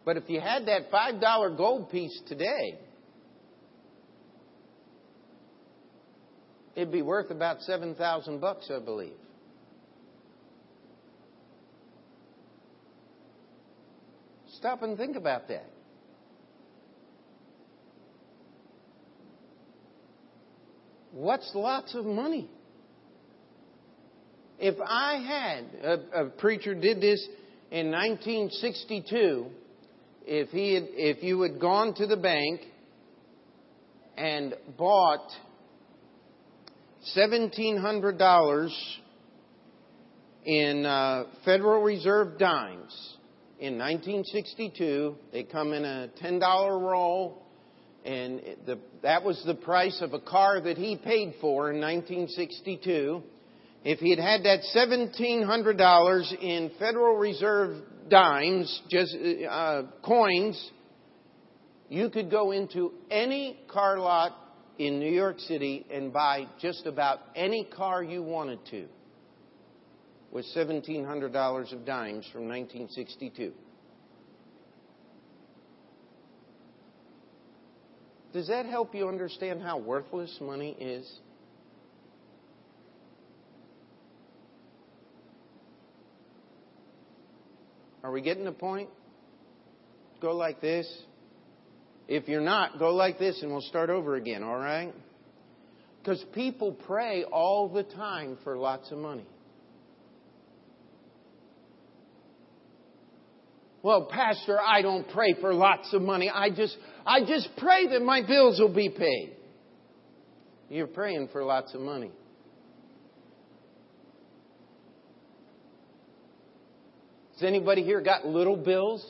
But 0.06 0.16
if 0.16 0.24
you 0.28 0.40
had 0.40 0.66
that 0.66 0.90
$5 0.90 1.56
gold 1.58 1.90
piece 1.90 2.18
today, 2.28 2.78
it'd 6.74 6.92
be 6.92 7.02
worth 7.02 7.30
about 7.30 7.60
7,000 7.60 8.40
bucks, 8.40 8.70
I 8.74 8.78
believe. 8.78 9.16
Stop 14.58 14.82
and 14.82 14.96
think 14.96 15.16
about 15.16 15.48
that. 15.48 15.75
What's 21.16 21.50
lots 21.54 21.94
of 21.94 22.04
money? 22.04 22.46
If 24.58 24.74
I 24.86 25.16
had, 25.16 25.64
a, 25.82 26.24
a 26.24 26.28
preacher 26.28 26.74
did 26.74 27.00
this 27.00 27.26
in 27.70 27.90
1962, 27.90 29.46
if 30.26 30.50
he 30.50 30.74
had, 30.74 30.84
if 30.90 31.22
you 31.22 31.40
had 31.40 31.58
gone 31.58 31.94
to 31.94 32.06
the 32.06 32.18
bank 32.18 32.60
and 34.18 34.56
bought 34.76 35.26
$1,700 37.16 38.70
in 40.44 40.84
uh, 40.84 41.24
Federal 41.46 41.82
Reserve 41.82 42.38
dimes 42.38 43.16
in 43.58 43.78
1962, 43.78 45.16
they 45.32 45.44
come 45.44 45.72
in 45.72 45.86
a 45.86 46.10
$10 46.22 46.40
roll, 46.78 47.45
and 48.06 48.40
the, 48.66 48.78
that 49.02 49.24
was 49.24 49.42
the 49.44 49.54
price 49.54 50.00
of 50.00 50.12
a 50.12 50.20
car 50.20 50.60
that 50.60 50.78
he 50.78 50.96
paid 50.96 51.34
for 51.40 51.70
in 51.70 51.80
1962. 51.80 53.22
If 53.84 53.98
he 53.98 54.10
had 54.10 54.20
had 54.20 54.44
that 54.44 54.60
$1,700 54.74 56.42
in 56.42 56.70
Federal 56.78 57.16
Reserve 57.16 57.82
dimes, 58.08 58.82
just 58.88 59.16
uh, 59.50 59.82
coins, 60.02 60.70
you 61.88 62.08
could 62.10 62.30
go 62.30 62.52
into 62.52 62.92
any 63.10 63.58
car 63.68 63.98
lot 63.98 64.32
in 64.78 65.00
New 65.00 65.12
York 65.12 65.40
City 65.40 65.84
and 65.90 66.12
buy 66.12 66.46
just 66.60 66.86
about 66.86 67.20
any 67.34 67.64
car 67.64 68.04
you 68.04 68.22
wanted 68.22 68.64
to 68.70 68.86
with 70.30 70.46
$1,700 70.54 71.72
of 71.72 71.84
dimes 71.84 72.26
from 72.32 72.46
1962. 72.48 73.52
Does 78.36 78.48
that 78.48 78.66
help 78.66 78.94
you 78.94 79.08
understand 79.08 79.62
how 79.62 79.78
worthless 79.78 80.36
money 80.42 80.76
is? 80.78 81.10
Are 88.04 88.12
we 88.12 88.20
getting 88.20 88.44
the 88.44 88.52
point? 88.52 88.90
Go 90.20 90.36
like 90.36 90.60
this. 90.60 90.86
If 92.08 92.28
you're 92.28 92.42
not, 92.42 92.78
go 92.78 92.94
like 92.94 93.18
this 93.18 93.40
and 93.40 93.50
we'll 93.50 93.62
start 93.62 93.88
over 93.88 94.16
again, 94.16 94.42
all 94.42 94.58
right? 94.58 94.92
Because 96.02 96.22
people 96.34 96.72
pray 96.72 97.24
all 97.24 97.70
the 97.70 97.84
time 97.84 98.36
for 98.44 98.58
lots 98.58 98.92
of 98.92 98.98
money. 98.98 99.24
Well, 103.86 104.06
Pastor, 104.06 104.58
I 104.60 104.82
don't 104.82 105.08
pray 105.10 105.36
for 105.40 105.54
lots 105.54 105.94
of 105.94 106.02
money. 106.02 106.28
I 106.28 106.50
just, 106.50 106.76
I 107.06 107.20
just 107.20 107.48
pray 107.56 107.86
that 107.86 108.02
my 108.02 108.20
bills 108.20 108.58
will 108.58 108.74
be 108.74 108.88
paid. 108.88 109.36
You're 110.68 110.88
praying 110.88 111.28
for 111.30 111.44
lots 111.44 111.72
of 111.72 111.82
money. 111.82 112.10
Has 117.34 117.44
anybody 117.44 117.84
here 117.84 118.00
got 118.00 118.26
little 118.26 118.56
bills? 118.56 119.06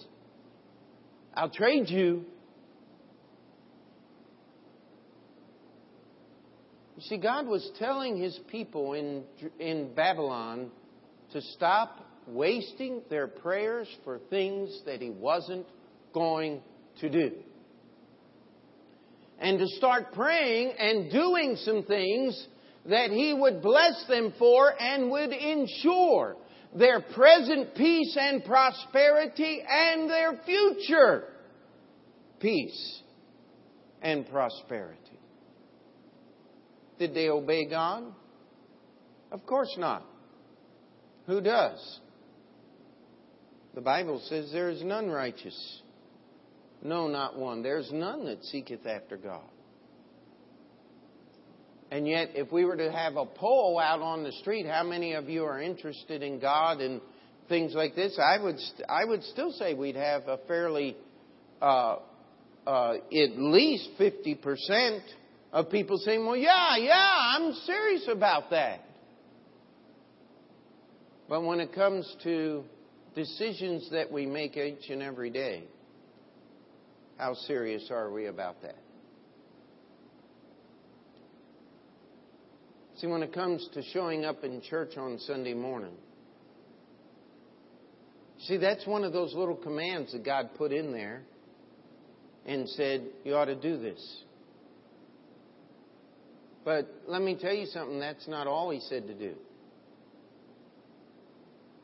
I'll 1.33 1.49
trade 1.49 1.89
you. 1.89 2.27
You 6.97 7.03
see, 7.09 7.17
God 7.17 7.47
was 7.47 7.67
telling 7.79 8.19
his 8.19 8.39
people 8.51 8.93
in, 8.93 9.25
in 9.59 9.95
Babylon 9.95 10.71
to 11.33 11.41
stop 11.41 12.06
wasting 12.27 13.03
their 13.09 13.27
prayers 13.27 13.89
for 14.05 14.19
things 14.31 14.83
that 14.87 15.01
he 15.01 15.11
wasn't 15.11 15.67
going 16.13 16.61
to 17.01 17.09
do. 17.09 17.33
And 19.39 19.59
to 19.59 19.67
start 19.69 20.13
praying 20.13 20.73
and 20.79 21.11
doing 21.11 21.57
some 21.57 21.83
things 21.85 22.47
that 22.87 23.11
he 23.11 23.35
would 23.35 23.63
bless 23.63 24.05
them 24.09 24.33
for 24.39 24.73
and 24.81 25.11
would 25.11 25.33
ensure 25.33 26.37
their 26.75 27.01
present 27.01 27.75
peace 27.75 28.17
and 28.19 28.45
prosperity 28.45 29.63
and 29.69 30.09
their 30.09 30.41
future 30.45 31.25
peace 32.41 33.03
and 34.03 34.29
prosperity. 34.29 35.01
Did 36.99 37.15
they 37.15 37.29
obey 37.29 37.69
God? 37.69 38.05
Of 39.31 39.45
course 39.47 39.75
not. 39.77 40.05
Who 41.27 41.41
does? 41.41 42.01
The 43.77 43.83
Bible 43.83 44.23
says 44.31 44.49
there 44.53 44.71
is 44.71 44.83
none 44.83 45.11
righteous. 45.11 45.83
No, 46.83 47.09
not 47.09 47.39
one. 47.39 47.63
There's 47.63 47.93
none 47.93 48.25
that 48.25 48.43
seeketh 48.45 48.87
after 48.87 49.19
God. 49.19 49.45
And 51.91 52.09
yet, 52.09 52.31
if 52.35 52.51
we 52.51 52.65
were 52.65 52.79
to 52.79 52.91
have 52.91 53.17
a 53.17 53.27
poll 53.27 53.79
out 53.79 54.01
on 54.01 54.25
the 54.25 54.33
street, 54.33 54.67
how 54.67 54.83
many 54.83 55.13
of 55.13 55.29
you 55.29 55.45
are 55.45 55.61
interested 55.61 56.23
in 56.23 56.41
God 56.41 56.81
and 56.81 57.03
things 57.51 57.75
like 57.75 57.95
this? 57.95 58.19
I 58.19 58.43
would, 58.43 58.57
I 58.89 59.05
would 59.05 59.23
still 59.25 59.53
say 59.53 59.75
we'd 59.75 59.95
have 59.95 60.27
a 60.27 60.39
fairly, 60.49 60.97
uh, 61.61 61.97
uh, 62.67 62.95
at 62.95 63.39
least 63.39 63.91
50% 64.01 65.01
of 65.53 65.71
people 65.71 65.99
saying, 65.99 66.25
well, 66.25 66.35
yeah, 66.35 66.79
yeah, 66.79 67.15
I'm 67.37 67.53
serious 67.67 68.09
about 68.11 68.49
that. 68.51 68.81
But 71.29 71.43
when 71.45 71.61
it 71.61 71.75
comes 71.75 72.11
to 72.23 72.65
decisions 73.17 73.91
that 73.91 74.13
we 74.13 74.27
make 74.27 74.57
each 74.57 74.91
and 74.91 75.03
every 75.03 75.31
day, 75.31 75.65
how 77.17 77.35
serious 77.35 77.89
are 77.91 78.13
we 78.13 78.27
about 78.27 78.61
that? 78.63 78.77
See, 82.99 83.07
when 83.07 83.23
it 83.23 83.33
comes 83.33 83.67
to 83.73 83.83
showing 83.93 84.25
up 84.25 84.45
in 84.45 84.61
church 84.61 84.97
on 84.99 85.19
Sunday 85.21 85.55
morning, 85.55 85.95
see, 88.41 88.59
that's 88.59 88.87
one 88.87 89.03
of 89.03 89.13
those 89.13 89.35
little 89.35 89.57
commands 89.57 90.13
that 90.13 90.25
God 90.25 90.51
put 90.57 90.71
in 90.71 90.93
there 90.93 91.23
and 92.45 92.69
said, 92.69 93.03
you 93.25 93.35
ought 93.35 93.47
to 93.47 93.57
do 93.57 93.79
this. 93.79 94.23
But 96.65 96.87
let 97.07 97.23
me 97.23 97.37
tell 97.41 97.55
you 97.55 97.67
something, 97.67 97.99
that's 97.99 98.29
not 98.29 98.47
all 98.47 98.71
He 98.71 98.81
said 98.81 99.07
to 99.07 99.15
do. 99.15 99.35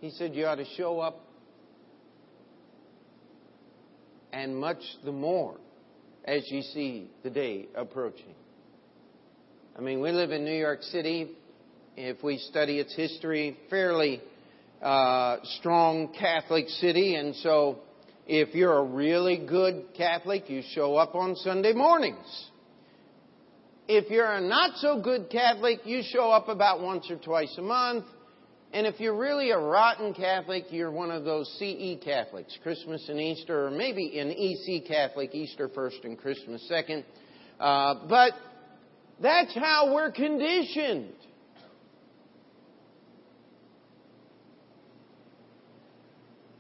He 0.02 0.10
said, 0.10 0.34
you 0.34 0.46
ought 0.46 0.56
to 0.56 0.64
show 0.76 0.98
up 0.98 1.20
and 4.32 4.56
much 4.56 4.82
the 5.04 5.12
more 5.12 5.58
as 6.24 6.42
you 6.50 6.60
see 6.62 7.08
the 7.22 7.30
day 7.30 7.68
approaching. 7.76 8.34
I 9.78 9.80
mean, 9.80 10.00
we 10.00 10.10
live 10.10 10.32
in 10.32 10.44
New 10.44 10.58
York 10.58 10.82
City. 10.82 11.30
If 11.96 12.20
we 12.20 12.38
study 12.38 12.80
its 12.80 12.92
history, 12.96 13.56
fairly 13.70 14.20
uh, 14.82 15.36
strong 15.60 16.12
Catholic 16.18 16.68
city, 16.68 17.14
and 17.14 17.36
so 17.36 17.78
if 18.26 18.56
you're 18.56 18.78
a 18.78 18.84
really 18.84 19.46
good 19.48 19.84
Catholic, 19.96 20.50
you 20.50 20.62
show 20.74 20.96
up 20.96 21.14
on 21.14 21.36
Sunday 21.36 21.74
mornings. 21.74 22.48
If 23.86 24.10
you're 24.10 24.32
a 24.32 24.40
not 24.40 24.78
so 24.78 25.00
good 25.00 25.30
Catholic, 25.30 25.78
you 25.84 26.02
show 26.04 26.32
up 26.32 26.48
about 26.48 26.80
once 26.80 27.08
or 27.08 27.18
twice 27.18 27.54
a 27.56 27.62
month. 27.62 28.06
And 28.74 28.86
if 28.86 29.00
you're 29.00 29.16
really 29.16 29.50
a 29.50 29.58
rotten 29.58 30.14
Catholic, 30.14 30.64
you're 30.70 30.90
one 30.90 31.10
of 31.10 31.24
those 31.24 31.46
CE 31.58 32.02
Catholics, 32.02 32.56
Christmas 32.62 33.06
and 33.10 33.20
Easter, 33.20 33.66
or 33.66 33.70
maybe 33.70 34.18
an 34.18 34.30
EC 34.30 34.86
Catholic, 34.86 35.34
Easter 35.34 35.68
first 35.68 35.98
and 36.04 36.18
Christmas 36.18 36.66
second. 36.68 37.04
Uh, 37.60 38.06
but 38.08 38.32
that's 39.20 39.54
how 39.54 39.92
we're 39.94 40.10
conditioned. 40.10 41.12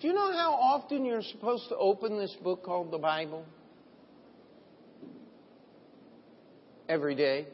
Do 0.00 0.08
you 0.08 0.12
know 0.12 0.32
how 0.32 0.52
often 0.52 1.06
you're 1.06 1.22
supposed 1.22 1.70
to 1.70 1.76
open 1.76 2.18
this 2.18 2.36
book 2.42 2.62
called 2.62 2.90
the 2.90 2.98
Bible? 2.98 3.46
Every 6.90 7.14
day. 7.14 7.46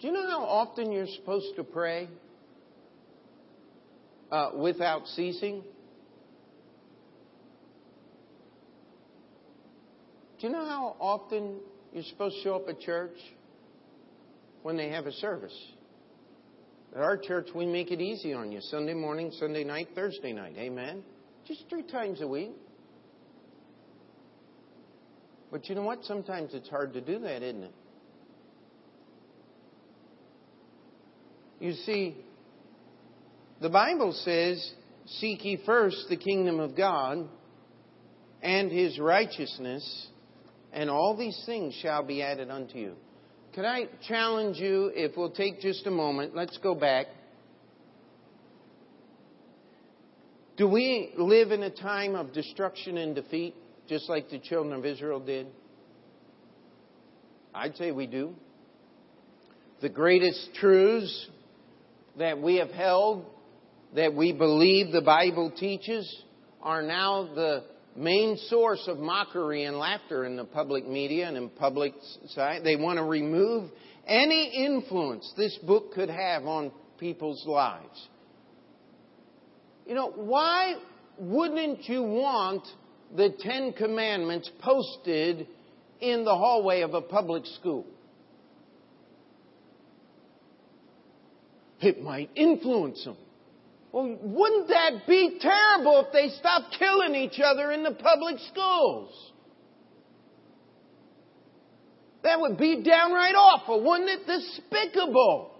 Do 0.00 0.08
you 0.08 0.12
know 0.12 0.28
how 0.28 0.44
often 0.44 0.92
you're 0.92 1.06
supposed 1.06 1.56
to 1.56 1.64
pray 1.64 2.08
uh, 4.30 4.50
without 4.56 5.06
ceasing? 5.08 5.62
Do 10.38 10.46
you 10.46 10.52
know 10.52 10.66
how 10.66 10.96
often 11.00 11.60
you're 11.92 12.04
supposed 12.04 12.36
to 12.36 12.42
show 12.42 12.56
up 12.56 12.68
at 12.68 12.80
church 12.80 13.16
when 14.62 14.76
they 14.76 14.90
have 14.90 15.06
a 15.06 15.12
service? 15.12 15.56
At 16.94 17.02
our 17.02 17.16
church, 17.16 17.48
we 17.54 17.66
make 17.66 17.90
it 17.90 18.00
easy 18.00 18.32
on 18.32 18.52
you 18.52 18.60
Sunday 18.60 18.94
morning, 18.94 19.32
Sunday 19.38 19.64
night, 19.64 19.88
Thursday 19.94 20.32
night. 20.32 20.54
Amen? 20.58 21.02
Just 21.46 21.64
three 21.68 21.82
times 21.82 22.20
a 22.20 22.26
week. 22.26 22.52
But 25.50 25.68
you 25.68 25.74
know 25.74 25.82
what? 25.82 26.04
Sometimes 26.04 26.52
it's 26.54 26.68
hard 26.68 26.92
to 26.94 27.00
do 27.00 27.18
that, 27.20 27.42
isn't 27.42 27.62
it? 27.62 27.74
You 31.60 31.72
see, 31.72 32.16
the 33.60 33.70
Bible 33.70 34.12
says, 34.12 34.72
Seek 35.06 35.44
ye 35.44 35.58
first 35.64 36.06
the 36.08 36.16
kingdom 36.16 36.60
of 36.60 36.76
God 36.76 37.28
and 38.42 38.70
his 38.70 38.98
righteousness, 38.98 40.08
and 40.72 40.90
all 40.90 41.16
these 41.16 41.40
things 41.46 41.74
shall 41.80 42.02
be 42.02 42.22
added 42.22 42.50
unto 42.50 42.78
you. 42.78 42.94
Could 43.54 43.64
I 43.64 43.84
challenge 44.06 44.58
you, 44.58 44.90
if 44.94 45.16
we'll 45.16 45.30
take 45.30 45.60
just 45.60 45.86
a 45.86 45.90
moment, 45.90 46.36
let's 46.36 46.58
go 46.58 46.74
back. 46.74 47.06
Do 50.56 50.68
we 50.68 51.12
live 51.16 51.52
in 51.52 51.62
a 51.62 51.70
time 51.70 52.14
of 52.14 52.32
destruction 52.32 52.98
and 52.98 53.14
defeat, 53.14 53.54
just 53.88 54.08
like 54.08 54.28
the 54.28 54.38
children 54.38 54.74
of 54.74 54.84
Israel 54.84 55.20
did? 55.20 55.46
I'd 57.54 57.76
say 57.76 57.92
we 57.92 58.06
do. 58.06 58.34
The 59.80 59.88
greatest 59.88 60.54
truths 60.54 61.28
that 62.18 62.40
we 62.40 62.56
have 62.56 62.70
held, 62.70 63.24
that 63.94 64.14
we 64.14 64.32
believe 64.32 64.92
the 64.92 65.02
Bible 65.02 65.50
teaches, 65.50 66.22
are 66.62 66.82
now 66.82 67.28
the 67.34 67.64
main 67.96 68.36
source 68.48 68.84
of 68.88 68.98
mockery 68.98 69.64
and 69.64 69.78
laughter 69.78 70.24
in 70.24 70.36
the 70.36 70.44
public 70.44 70.86
media 70.86 71.28
and 71.28 71.36
in 71.36 71.48
public 71.48 71.94
society. 72.26 72.62
They 72.62 72.76
want 72.76 72.98
to 72.98 73.04
remove 73.04 73.70
any 74.06 74.66
influence 74.66 75.32
this 75.36 75.56
book 75.66 75.92
could 75.94 76.10
have 76.10 76.44
on 76.44 76.72
people's 76.98 77.44
lives. 77.46 78.08
You 79.86 79.94
know, 79.94 80.10
why 80.10 80.74
wouldn't 81.18 81.88
you 81.88 82.02
want 82.02 82.66
the 83.16 83.30
Ten 83.38 83.72
Commandments 83.72 84.50
posted 84.60 85.46
in 86.00 86.24
the 86.24 86.34
hallway 86.34 86.82
of 86.82 86.94
a 86.94 87.00
public 87.00 87.46
school? 87.46 87.86
It 91.80 92.02
might 92.02 92.30
influence 92.34 93.04
them. 93.04 93.16
Well, 93.96 94.14
wouldn't 94.20 94.68
that 94.68 95.06
be 95.08 95.38
terrible 95.40 96.04
if 96.04 96.12
they 96.12 96.28
stopped 96.36 96.76
killing 96.78 97.14
each 97.14 97.40
other 97.42 97.72
in 97.72 97.82
the 97.82 97.92
public 97.92 98.36
schools? 98.52 99.32
That 102.22 102.38
would 102.38 102.58
be 102.58 102.82
downright 102.82 103.34
awful, 103.34 103.82
wouldn't 103.82 104.10
it? 104.10 104.26
Despicable. 104.26 105.50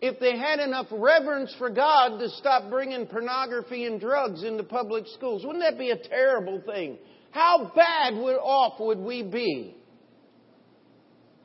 If 0.00 0.20
they 0.20 0.38
had 0.38 0.60
enough 0.60 0.86
reverence 0.92 1.52
for 1.58 1.68
God 1.68 2.20
to 2.20 2.28
stop 2.28 2.70
bringing 2.70 3.06
pornography 3.06 3.86
and 3.86 4.00
drugs 4.00 4.44
into 4.44 4.62
public 4.62 5.02
schools, 5.16 5.44
wouldn't 5.44 5.64
that 5.64 5.80
be 5.80 5.90
a 5.90 5.98
terrible 5.98 6.62
thing? 6.64 6.96
How 7.32 7.72
bad 7.74 8.14
would, 8.14 8.36
off 8.36 8.78
would 8.78 8.98
we 8.98 9.24
be? 9.24 9.74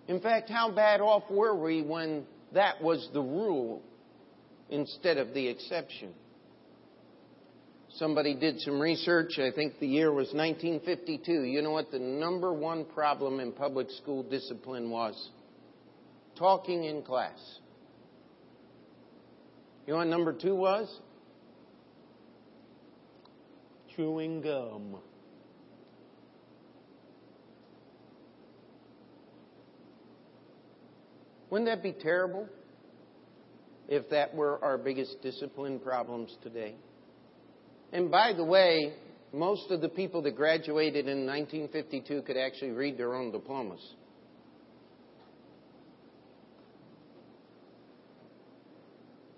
In 0.08 0.22
fact, 0.22 0.52
how 0.52 0.70
bad 0.70 1.02
off 1.02 1.24
were 1.32 1.60
we 1.60 1.82
when 1.82 2.26
that 2.54 2.84
was 2.84 3.10
the 3.14 3.22
rule 3.22 3.82
instead 4.70 5.18
of 5.18 5.34
the 5.34 5.48
exception. 5.48 6.14
Somebody 7.96 8.34
did 8.34 8.60
some 8.62 8.80
research. 8.80 9.38
I 9.38 9.52
think 9.52 9.80
the 9.80 9.88
year 9.88 10.12
was 10.12 10.34
1952. 10.34 11.44
You 11.44 11.62
know 11.62 11.72
what 11.72 11.92
the 11.92 12.00
number 12.00 12.52
one 12.52 12.86
problem 12.86 13.40
in 13.40 13.52
public 13.52 13.88
school 13.92 14.24
discipline 14.24 14.90
was? 14.90 15.30
Talking 16.36 16.86
in 16.86 17.04
class. 17.04 17.38
You 19.86 19.94
know 19.94 20.00
what 20.00 20.08
number 20.08 20.34
two 20.34 20.56
was? 20.56 20.90
Chewing 23.96 24.42
gum. 24.42 24.98
Wouldn't 31.52 31.70
that 31.70 31.84
be 31.84 31.92
terrible? 31.92 32.50
If 33.94 34.10
that 34.10 34.34
were 34.34 34.64
our 34.64 34.78
biggest 34.78 35.22
discipline 35.22 35.80
problems 35.80 36.36
today. 36.42 36.74
And 37.92 38.10
by 38.10 38.34
the 38.34 38.44
way, 38.44 38.94
most 39.32 39.70
of 39.70 39.82
the 39.82 39.90
people 39.90 40.24
that 40.24 40.36
graduated 40.36 41.08
in 41.08 41.28
1952 41.28 42.24
could 42.24 42.36
actually 42.36 42.72
read 42.72 42.98
their 42.98 43.14
own 43.14 43.32
diplomas. 43.32 43.82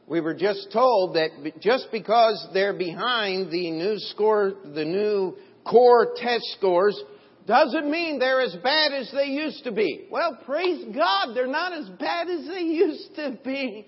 We 0.07 0.21
were 0.21 0.35
just 0.35 0.69
told 0.71 1.15
that 1.15 1.59
just 1.59 1.87
because 1.91 2.47
they're 2.53 2.77
behind 2.77 3.51
the 3.51 3.71
new 3.71 3.95
score, 3.97 4.53
the 4.73 4.85
new 4.85 5.35
core 5.65 6.13
test 6.15 6.45
scores, 6.57 6.97
doesn't 7.45 7.91
mean 7.91 8.19
they're 8.19 8.41
as 8.41 8.55
bad 8.63 8.93
as 8.93 9.11
they 9.11 9.25
used 9.25 9.65
to 9.65 9.71
be. 9.71 10.07
Well, 10.09 10.39
praise 10.45 10.85
God, 10.95 11.35
they're 11.35 11.45
not 11.45 11.73
as 11.73 11.89
bad 11.99 12.29
as 12.29 12.47
they 12.47 12.61
used 12.61 13.15
to 13.15 13.37
be. 13.43 13.87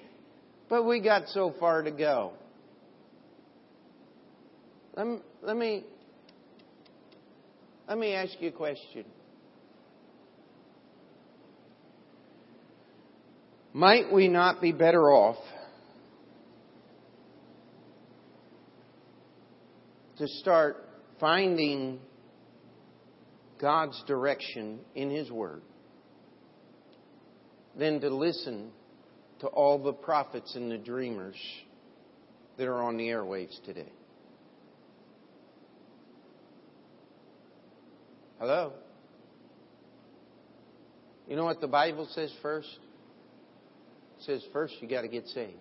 But 0.70 0.84
we 0.84 1.00
got 1.00 1.30
so 1.30 1.54
far 1.60 1.82
to 1.82 1.92
go. 1.92 2.34
Let 4.96 5.08
me, 5.08 5.20
let 7.88 7.98
me, 7.98 8.14
ask 8.14 8.34
you 8.40 8.50
a 8.50 8.52
question. 8.52 9.06
Might 13.74 14.12
we 14.12 14.28
not 14.28 14.60
be 14.60 14.72
better 14.72 15.12
off 15.12 15.38
to 20.18 20.28
start 20.28 20.84
finding 21.20 22.00
God's 23.62 24.04
direction 24.08 24.80
in 24.96 25.12
His 25.12 25.30
Word 25.30 25.62
than 27.78 28.02
to 28.02 28.10
listen 28.10 28.72
to 29.40 29.48
all 29.48 29.82
the 29.82 29.94
prophets 29.94 30.56
and 30.56 30.72
the 30.72 30.78
dreamers 30.78 31.36
that 32.58 32.68
are 32.68 32.82
on 32.82 32.98
the 32.98 33.08
airwaves 33.08 33.64
today. 33.66 33.92
Hello? 38.40 38.74
You 41.28 41.36
know 41.36 41.46
what 41.46 41.60
the 41.60 41.68
Bible 41.68 42.08
says 42.12 42.32
first? 42.42 42.70
It 44.20 44.24
says 44.24 44.44
first 44.54 44.76
you 44.80 44.88
got 44.88 45.02
to 45.02 45.08
get 45.08 45.28
saved. 45.28 45.54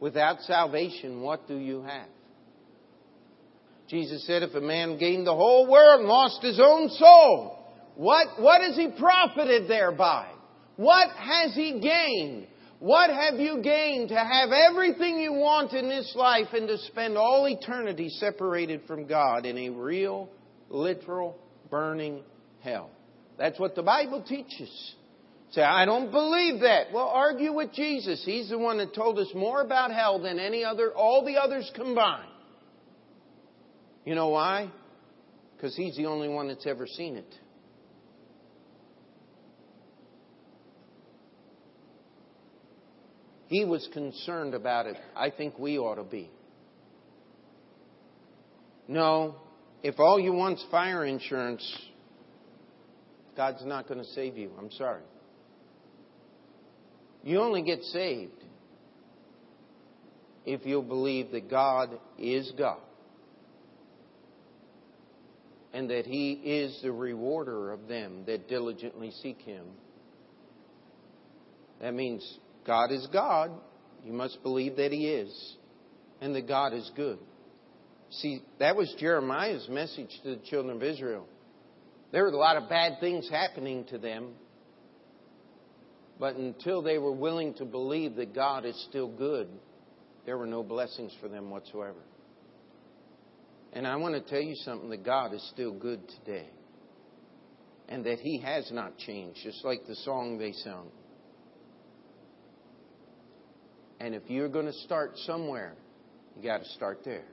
Without 0.00 0.40
salvation, 0.42 1.20
what 1.20 1.46
do 1.46 1.56
you 1.56 1.82
have? 1.82 2.08
Jesus 3.88 4.24
said, 4.26 4.42
if 4.42 4.54
a 4.54 4.60
man 4.60 4.98
gained 4.98 5.26
the 5.26 5.34
whole 5.34 5.68
world 5.68 6.00
and 6.00 6.08
lost 6.08 6.42
his 6.42 6.60
own 6.62 6.88
soul, 6.90 7.58
what, 7.96 8.40
what 8.40 8.62
has 8.62 8.76
he 8.76 8.88
profited 8.98 9.68
thereby? 9.68 10.28
What 10.80 11.10
has 11.10 11.54
he 11.54 11.78
gained? 11.78 12.46
What 12.78 13.10
have 13.10 13.38
you 13.38 13.60
gained 13.62 14.08
to 14.08 14.14
have 14.14 14.48
everything 14.50 15.18
you 15.18 15.34
want 15.34 15.74
in 15.74 15.90
this 15.90 16.10
life 16.16 16.46
and 16.54 16.66
to 16.68 16.78
spend 16.78 17.18
all 17.18 17.46
eternity 17.46 18.08
separated 18.08 18.80
from 18.86 19.06
God 19.06 19.44
in 19.44 19.58
a 19.58 19.68
real, 19.68 20.30
literal, 20.70 21.36
burning 21.68 22.22
hell? 22.60 22.88
That's 23.36 23.60
what 23.60 23.74
the 23.74 23.82
Bible 23.82 24.24
teaches. 24.26 24.94
Say, 25.50 25.60
I 25.60 25.84
don't 25.84 26.10
believe 26.10 26.62
that. 26.62 26.86
Well, 26.94 27.08
argue 27.08 27.52
with 27.52 27.74
Jesus. 27.74 28.22
He's 28.24 28.48
the 28.48 28.56
one 28.56 28.78
that 28.78 28.94
told 28.94 29.18
us 29.18 29.28
more 29.34 29.60
about 29.60 29.92
hell 29.92 30.18
than 30.18 30.38
any 30.38 30.64
other, 30.64 30.92
all 30.92 31.26
the 31.26 31.36
others 31.36 31.70
combined. 31.74 32.32
You 34.06 34.14
know 34.14 34.28
why? 34.28 34.72
Because 35.54 35.76
he's 35.76 35.94
the 35.98 36.06
only 36.06 36.30
one 36.30 36.48
that's 36.48 36.66
ever 36.66 36.86
seen 36.86 37.16
it. 37.16 37.34
He 43.50 43.64
was 43.64 43.86
concerned 43.92 44.54
about 44.54 44.86
it. 44.86 44.96
I 45.16 45.30
think 45.30 45.58
we 45.58 45.76
ought 45.76 45.96
to 45.96 46.04
be. 46.04 46.30
No, 48.86 49.34
if 49.82 49.98
all 49.98 50.20
you 50.20 50.32
want's 50.32 50.64
fire 50.70 51.04
insurance, 51.04 51.60
God's 53.36 53.64
not 53.64 53.88
going 53.88 53.98
to 53.98 54.06
save 54.10 54.36
you. 54.36 54.52
I'm 54.56 54.70
sorry. 54.70 55.02
You 57.24 57.40
only 57.40 57.62
get 57.62 57.82
saved 57.82 58.40
if 60.46 60.64
you'll 60.64 60.82
believe 60.82 61.32
that 61.32 61.50
God 61.50 61.98
is 62.20 62.52
God 62.56 62.78
and 65.72 65.90
that 65.90 66.06
He 66.06 66.34
is 66.34 66.78
the 66.84 66.92
rewarder 66.92 67.72
of 67.72 67.88
them 67.88 68.22
that 68.26 68.48
diligently 68.48 69.10
seek 69.24 69.40
Him. 69.40 69.66
That 71.80 71.94
means 71.94 72.38
God 72.70 72.92
is 72.92 73.04
God. 73.12 73.50
You 74.04 74.12
must 74.12 74.44
believe 74.44 74.76
that 74.76 74.92
He 74.92 75.08
is 75.08 75.56
and 76.20 76.36
that 76.36 76.46
God 76.46 76.72
is 76.72 76.88
good. 76.94 77.18
See, 78.10 78.42
that 78.60 78.76
was 78.76 78.94
Jeremiah's 78.96 79.68
message 79.68 80.10
to 80.22 80.36
the 80.36 80.42
children 80.48 80.76
of 80.76 80.82
Israel. 80.84 81.26
There 82.12 82.22
were 82.22 82.30
a 82.30 82.36
lot 82.36 82.56
of 82.56 82.68
bad 82.68 83.00
things 83.00 83.28
happening 83.28 83.86
to 83.86 83.98
them, 83.98 84.34
but 86.20 86.36
until 86.36 86.80
they 86.80 86.98
were 86.98 87.10
willing 87.10 87.54
to 87.54 87.64
believe 87.64 88.14
that 88.14 88.36
God 88.36 88.64
is 88.64 88.80
still 88.88 89.08
good, 89.08 89.48
there 90.24 90.38
were 90.38 90.46
no 90.46 90.62
blessings 90.62 91.12
for 91.20 91.26
them 91.26 91.50
whatsoever. 91.50 92.04
And 93.72 93.84
I 93.84 93.96
want 93.96 94.14
to 94.14 94.30
tell 94.30 94.42
you 94.42 94.54
something 94.54 94.90
that 94.90 95.04
God 95.04 95.34
is 95.34 95.44
still 95.52 95.72
good 95.72 96.02
today. 96.24 96.46
And 97.88 98.06
that 98.06 98.20
He 98.20 98.38
has 98.38 98.70
not 98.70 98.96
changed, 98.96 99.40
just 99.42 99.64
like 99.64 99.88
the 99.88 99.96
song 99.96 100.38
they 100.38 100.52
sung. 100.52 100.92
And 104.00 104.14
if 104.14 104.22
you're 104.28 104.48
going 104.48 104.66
to 104.66 104.72
start 104.72 105.12
somewhere, 105.26 105.74
you 106.36 106.42
got 106.42 106.62
to 106.62 106.68
start 106.70 107.00
there. 107.04 107.24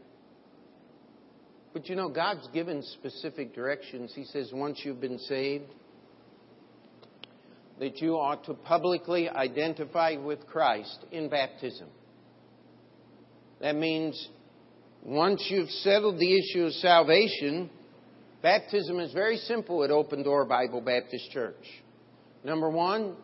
But 1.74 1.88
you 1.88 1.96
know, 1.96 2.10
God's 2.10 2.48
given 2.54 2.84
specific 2.84 3.56
directions. 3.56 4.12
He 4.14 4.26
says 4.26 4.52
once 4.54 4.82
you've 4.84 5.00
been 5.00 5.20
saved, 5.20 5.66
that 7.80 8.02
you 8.02 8.16
ought 8.16 8.44
to 8.46 8.54
publicly 8.54 9.30
identify 9.30 10.16
with 10.18 10.46
Christ 10.48 11.06
in 11.12 11.30
baptism. 11.30 11.88
That 13.62 13.76
means 13.76 14.30
once 15.04 15.46
you've 15.50 15.70
settled 15.70 16.20
the 16.20 16.38
issue 16.38 16.66
of 16.66 16.74
salvation, 16.74 17.70
baptism 18.42 19.00
is 19.00 19.14
very 19.14 19.38
simple 19.38 19.84
at 19.84 19.92
Open 19.92 20.24
Door 20.24 20.46
Bible 20.46 20.82
Baptist 20.82 21.30
Church. 21.32 21.56
Number 22.44 22.70
one, 22.70 23.16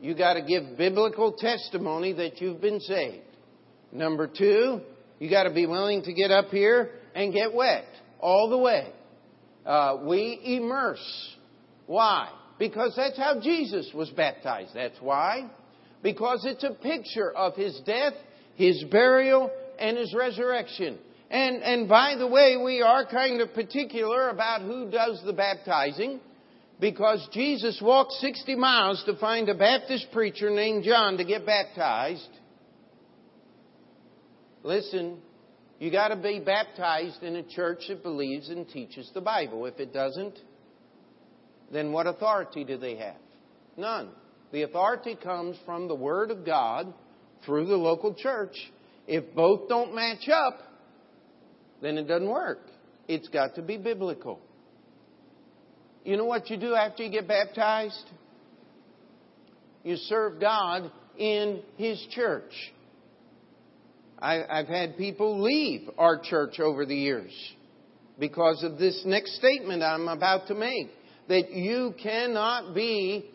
you 0.00 0.14
got 0.14 0.34
to 0.34 0.42
give 0.42 0.76
biblical 0.76 1.32
testimony 1.32 2.12
that 2.14 2.40
you've 2.40 2.60
been 2.60 2.80
saved. 2.80 3.24
Number 3.92 4.26
two, 4.26 4.80
you 5.18 5.30
got 5.30 5.44
to 5.44 5.54
be 5.54 5.66
willing 5.66 6.02
to 6.02 6.12
get 6.12 6.30
up 6.30 6.50
here 6.50 6.90
and 7.14 7.32
get 7.32 7.54
wet 7.54 7.86
all 8.20 8.50
the 8.50 8.58
way. 8.58 8.92
Uh, 9.64 9.98
we 10.04 10.38
immerse. 10.44 11.34
Why? 11.86 12.28
Because 12.58 12.94
that's 12.96 13.16
how 13.16 13.40
Jesus 13.40 13.90
was 13.94 14.10
baptized. 14.10 14.70
That's 14.74 15.00
why. 15.00 15.50
Because 16.02 16.44
it's 16.44 16.64
a 16.64 16.70
picture 16.70 17.32
of 17.32 17.54
his 17.54 17.80
death, 17.86 18.14
his 18.54 18.84
burial, 18.90 19.50
and 19.78 19.96
his 19.96 20.14
resurrection. 20.14 20.98
And, 21.30 21.62
and 21.62 21.88
by 21.88 22.14
the 22.16 22.26
way, 22.26 22.56
we 22.56 22.82
are 22.82 23.04
kind 23.06 23.40
of 23.40 23.52
particular 23.54 24.28
about 24.28 24.62
who 24.62 24.90
does 24.90 25.20
the 25.24 25.32
baptizing 25.32 26.20
because 26.80 27.26
Jesus 27.32 27.80
walked 27.82 28.12
60 28.12 28.54
miles 28.54 29.02
to 29.06 29.16
find 29.16 29.48
a 29.48 29.54
Baptist 29.54 30.08
preacher 30.12 30.50
named 30.50 30.84
John 30.84 31.16
to 31.16 31.24
get 31.24 31.46
baptized. 31.46 32.28
Listen, 34.62 35.18
you 35.78 35.90
got 35.90 36.08
to 36.08 36.16
be 36.16 36.40
baptized 36.40 37.22
in 37.22 37.36
a 37.36 37.42
church 37.42 37.84
that 37.88 38.02
believes 38.02 38.48
and 38.48 38.68
teaches 38.68 39.10
the 39.14 39.20
Bible. 39.20 39.64
If 39.66 39.78
it 39.78 39.92
doesn't, 39.92 40.38
then 41.72 41.92
what 41.92 42.06
authority 42.06 42.64
do 42.64 42.76
they 42.76 42.96
have? 42.96 43.16
None. 43.76 44.10
The 44.52 44.62
authority 44.62 45.16
comes 45.16 45.56
from 45.64 45.88
the 45.88 45.94
Word 45.94 46.30
of 46.30 46.44
God 46.44 46.92
through 47.44 47.66
the 47.66 47.76
local 47.76 48.14
church. 48.14 48.54
If 49.06 49.34
both 49.34 49.68
don't 49.68 49.94
match 49.94 50.28
up, 50.28 50.58
then 51.80 51.98
it 51.98 52.08
doesn't 52.08 52.28
work. 52.28 52.60
It's 53.08 53.28
got 53.28 53.54
to 53.56 53.62
be 53.62 53.76
biblical. 53.76 54.40
You 56.06 56.16
know 56.16 56.24
what 56.24 56.48
you 56.50 56.56
do 56.56 56.72
after 56.76 57.02
you 57.02 57.10
get 57.10 57.26
baptized? 57.26 58.04
You 59.82 59.96
serve 59.96 60.40
God 60.40 60.88
in 61.18 61.62
His 61.76 62.00
church. 62.12 62.52
I, 64.16 64.40
have 64.48 64.68
had 64.68 64.96
people 64.96 65.42
leave 65.42 65.90
our 65.98 66.20
church 66.22 66.60
over 66.60 66.86
the 66.86 66.94
years 66.94 67.32
because 68.20 68.62
of 68.62 68.78
this 68.78 69.02
next 69.04 69.36
statement 69.36 69.82
I'm 69.82 70.06
about 70.06 70.46
to 70.46 70.54
make 70.54 70.90
that 71.28 71.50
you 71.50 71.92
cannot 72.00 72.72
be 72.72 73.28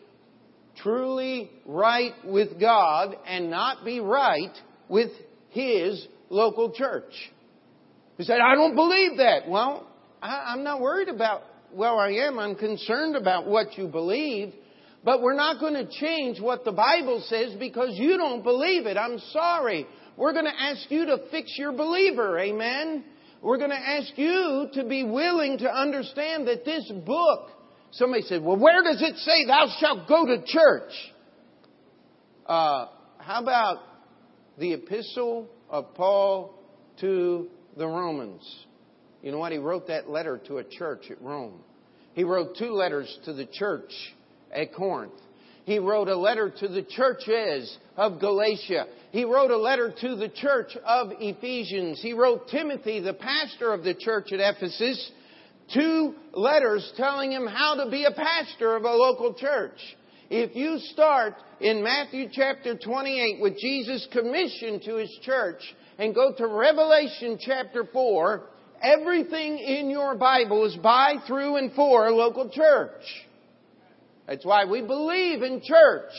truly 0.82 1.50
right 1.66 2.14
with 2.24 2.58
God 2.58 3.14
and 3.26 3.50
not 3.50 3.84
be 3.84 4.00
right 4.00 4.56
with 4.88 5.10
His 5.50 6.06
local 6.30 6.72
church. 6.72 7.12
He 8.16 8.24
said, 8.24 8.38
I 8.42 8.54
don't 8.54 8.74
believe 8.74 9.18
that. 9.18 9.46
Well, 9.46 9.86
I, 10.22 10.52
I'm 10.54 10.64
not 10.64 10.80
worried 10.80 11.08
about, 11.08 11.42
well, 11.74 11.98
I 11.98 12.10
am. 12.10 12.38
I'm 12.38 12.54
concerned 12.54 13.16
about 13.16 13.46
what 13.46 13.76
you 13.76 13.88
believe. 13.88 14.54
But 15.04 15.20
we're 15.20 15.34
not 15.34 15.58
going 15.58 15.74
to 15.74 15.88
change 15.88 16.40
what 16.40 16.64
the 16.64 16.72
Bible 16.72 17.24
says 17.26 17.54
because 17.58 17.90
you 17.94 18.16
don't 18.16 18.42
believe 18.42 18.86
it. 18.86 18.96
I'm 18.96 19.18
sorry. 19.32 19.86
We're 20.16 20.32
going 20.32 20.44
to 20.44 20.62
ask 20.62 20.88
you 20.90 21.06
to 21.06 21.18
fix 21.30 21.52
your 21.58 21.72
believer. 21.72 22.38
Amen. 22.38 23.04
We're 23.40 23.58
going 23.58 23.70
to 23.70 23.76
ask 23.76 24.12
you 24.16 24.68
to 24.74 24.84
be 24.84 25.02
willing 25.02 25.58
to 25.58 25.68
understand 25.68 26.46
that 26.46 26.64
this 26.64 26.90
book, 27.04 27.50
somebody 27.90 28.22
said, 28.22 28.42
well, 28.42 28.56
where 28.56 28.84
does 28.84 29.02
it 29.02 29.16
say 29.16 29.44
thou 29.46 29.66
shalt 29.80 30.06
go 30.06 30.26
to 30.26 30.44
church? 30.46 30.92
Uh, 32.46 32.86
how 33.18 33.42
about 33.42 33.78
the 34.58 34.74
epistle 34.74 35.48
of 35.68 35.94
Paul 35.94 36.54
to 37.00 37.48
the 37.76 37.86
Romans. 37.86 38.42
You 39.22 39.30
know 39.30 39.38
what? 39.38 39.52
He 39.52 39.58
wrote 39.58 39.86
that 39.86 40.10
letter 40.10 40.40
to 40.48 40.58
a 40.58 40.64
church 40.64 41.10
at 41.10 41.22
Rome. 41.22 41.60
He 42.14 42.24
wrote 42.24 42.56
two 42.58 42.72
letters 42.72 43.18
to 43.24 43.32
the 43.32 43.46
church 43.46 43.92
at 44.54 44.74
Corinth. 44.74 45.14
He 45.64 45.78
wrote 45.78 46.08
a 46.08 46.16
letter 46.16 46.50
to 46.50 46.68
the 46.68 46.82
churches 46.82 47.78
of 47.96 48.18
Galatia. 48.18 48.86
He 49.12 49.24
wrote 49.24 49.52
a 49.52 49.56
letter 49.56 49.94
to 50.00 50.16
the 50.16 50.28
church 50.28 50.76
of 50.84 51.12
Ephesians. 51.20 52.00
He 52.02 52.12
wrote 52.12 52.48
Timothy, 52.48 52.98
the 52.98 53.14
pastor 53.14 53.72
of 53.72 53.84
the 53.84 53.94
church 53.94 54.32
at 54.32 54.40
Ephesus, 54.40 55.10
two 55.72 56.14
letters 56.32 56.92
telling 56.96 57.30
him 57.30 57.46
how 57.46 57.76
to 57.76 57.90
be 57.90 58.04
a 58.04 58.10
pastor 58.10 58.74
of 58.74 58.82
a 58.82 58.90
local 58.90 59.34
church. 59.34 59.78
If 60.30 60.56
you 60.56 60.78
start 60.78 61.34
in 61.60 61.82
Matthew 61.82 62.28
chapter 62.32 62.76
28 62.76 63.40
with 63.40 63.56
Jesus' 63.58 64.08
commission 64.12 64.80
to 64.86 64.96
his 64.96 65.16
church 65.22 65.60
and 65.98 66.14
go 66.14 66.32
to 66.36 66.46
Revelation 66.46 67.38
chapter 67.40 67.84
4, 67.92 68.42
everything 68.82 69.58
in 69.58 69.90
your 69.90 70.14
Bible 70.14 70.66
is 70.66 70.76
by, 70.76 71.14
through, 71.26 71.56
and 71.56 71.72
for 71.72 72.06
a 72.06 72.14
local 72.14 72.50
church. 72.50 73.02
That's 74.26 74.44
why 74.44 74.64
we 74.64 74.82
believe 74.82 75.42
in 75.42 75.62
church 75.62 76.12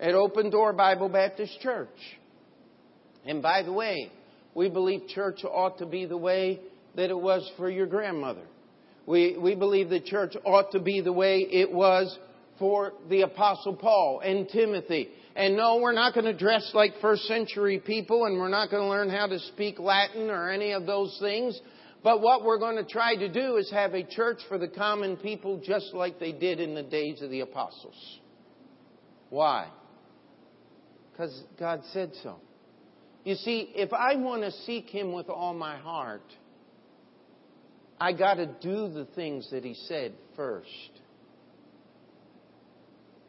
at 0.00 0.14
Open 0.14 0.50
Door 0.50 0.74
Bible 0.74 1.08
Baptist 1.08 1.60
Church. 1.60 1.88
And 3.24 3.42
by 3.42 3.62
the 3.62 3.72
way, 3.72 4.10
we 4.54 4.68
believe 4.68 5.08
church 5.08 5.44
ought 5.44 5.78
to 5.78 5.86
be 5.86 6.06
the 6.06 6.16
way 6.16 6.60
that 6.94 7.10
it 7.10 7.18
was 7.18 7.50
for 7.56 7.70
your 7.70 7.86
grandmother. 7.86 8.44
We, 9.06 9.36
we 9.38 9.54
believe 9.54 9.88
the 9.88 10.00
church 10.00 10.34
ought 10.44 10.72
to 10.72 10.80
be 10.80 11.00
the 11.00 11.12
way 11.12 11.38
it 11.38 11.70
was 11.70 12.18
for 12.58 12.92
the 13.08 13.22
Apostle 13.22 13.76
Paul 13.76 14.20
and 14.24 14.48
Timothy. 14.48 15.10
And 15.36 15.54
no, 15.54 15.76
we're 15.76 15.92
not 15.92 16.14
going 16.14 16.24
to 16.24 16.32
dress 16.32 16.70
like 16.72 16.94
first 17.02 17.24
century 17.24 17.78
people 17.78 18.24
and 18.24 18.38
we're 18.38 18.48
not 18.48 18.70
going 18.70 18.82
to 18.82 18.88
learn 18.88 19.10
how 19.10 19.26
to 19.26 19.38
speak 19.38 19.78
Latin 19.78 20.30
or 20.30 20.50
any 20.50 20.72
of 20.72 20.86
those 20.86 21.14
things. 21.20 21.60
But 22.02 22.22
what 22.22 22.42
we're 22.42 22.58
going 22.58 22.76
to 22.76 22.90
try 22.90 23.16
to 23.16 23.28
do 23.28 23.56
is 23.56 23.70
have 23.70 23.92
a 23.92 24.02
church 24.02 24.38
for 24.48 24.56
the 24.56 24.68
common 24.68 25.18
people 25.18 25.60
just 25.62 25.92
like 25.92 26.18
they 26.18 26.32
did 26.32 26.58
in 26.58 26.74
the 26.74 26.82
days 26.82 27.20
of 27.20 27.28
the 27.28 27.40
apostles. 27.40 28.18
Why? 29.28 29.68
Because 31.12 31.42
God 31.58 31.82
said 31.92 32.12
so. 32.22 32.36
You 33.24 33.34
see, 33.34 33.72
if 33.74 33.92
I 33.92 34.16
want 34.16 34.42
to 34.42 34.52
seek 34.64 34.88
Him 34.88 35.12
with 35.12 35.28
all 35.28 35.52
my 35.52 35.76
heart, 35.76 36.32
I 38.00 38.12
got 38.14 38.34
to 38.34 38.46
do 38.46 38.88
the 38.88 39.06
things 39.14 39.50
that 39.50 39.64
He 39.64 39.74
said 39.86 40.14
first. 40.34 40.95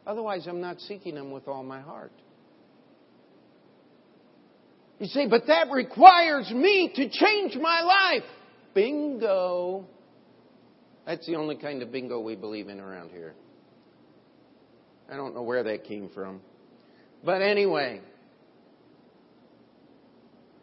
Otherwise, 0.08 0.46
I'm 0.46 0.62
not 0.62 0.80
seeking 0.80 1.16
Him 1.16 1.30
with 1.30 1.46
all 1.46 1.62
my 1.62 1.80
heart. 1.80 2.12
You 4.98 5.06
say, 5.06 5.28
but 5.28 5.46
that 5.48 5.70
requires 5.70 6.50
me 6.50 6.90
to 6.96 7.08
change 7.10 7.56
my 7.60 7.82
life. 7.82 8.28
Bingo. 8.74 9.86
That's 11.06 11.26
the 11.26 11.36
only 11.36 11.56
kind 11.56 11.82
of 11.82 11.92
bingo 11.92 12.20
we 12.20 12.36
believe 12.36 12.68
in 12.68 12.80
around 12.80 13.10
here. 13.10 13.34
I 15.12 15.16
don't 15.16 15.34
know 15.34 15.42
where 15.42 15.62
that 15.64 15.84
came 15.84 16.08
from. 16.08 16.40
But 17.22 17.42
anyway, 17.42 18.00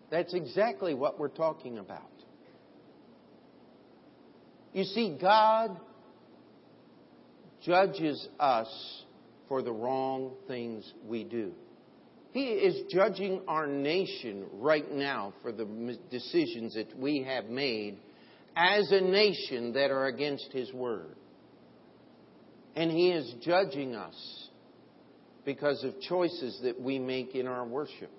that's 0.10 0.34
exactly 0.34 0.96
what 0.96 1.20
we're 1.20 1.28
talking 1.30 1.78
about. 1.78 2.02
You 4.74 4.84
see, 4.86 5.18
God 5.22 5.80
judges 7.64 8.28
us 8.40 9.05
for 9.48 9.62
the 9.62 9.72
wrong 9.72 10.34
things 10.48 10.92
we 11.06 11.24
do. 11.24 11.54
He 12.32 12.48
is 12.48 12.92
judging 12.92 13.42
our 13.48 13.66
nation 13.66 14.46
right 14.54 14.92
now 14.92 15.34
for 15.42 15.52
the 15.52 15.98
decisions 16.12 16.74
that 16.74 16.98
we 16.98 17.24
have 17.24 17.46
made 17.46 17.98
as 18.58 18.92
a 18.92 19.02
nation 19.02 19.74
that 19.74 19.92
are 19.92 20.08
against 20.08 20.52
His 20.52 20.72
Word. 20.74 21.16
And 22.76 22.92
He 22.92 23.12
is 23.12 23.34
judging 23.42 23.96
us 23.96 24.50
because 25.46 25.84
of 25.84 25.94
choices 26.02 26.60
that 26.64 26.80
we 26.82 27.00
make 27.00 27.36
in 27.36 27.48
our 27.48 27.66
worship. 27.66 28.12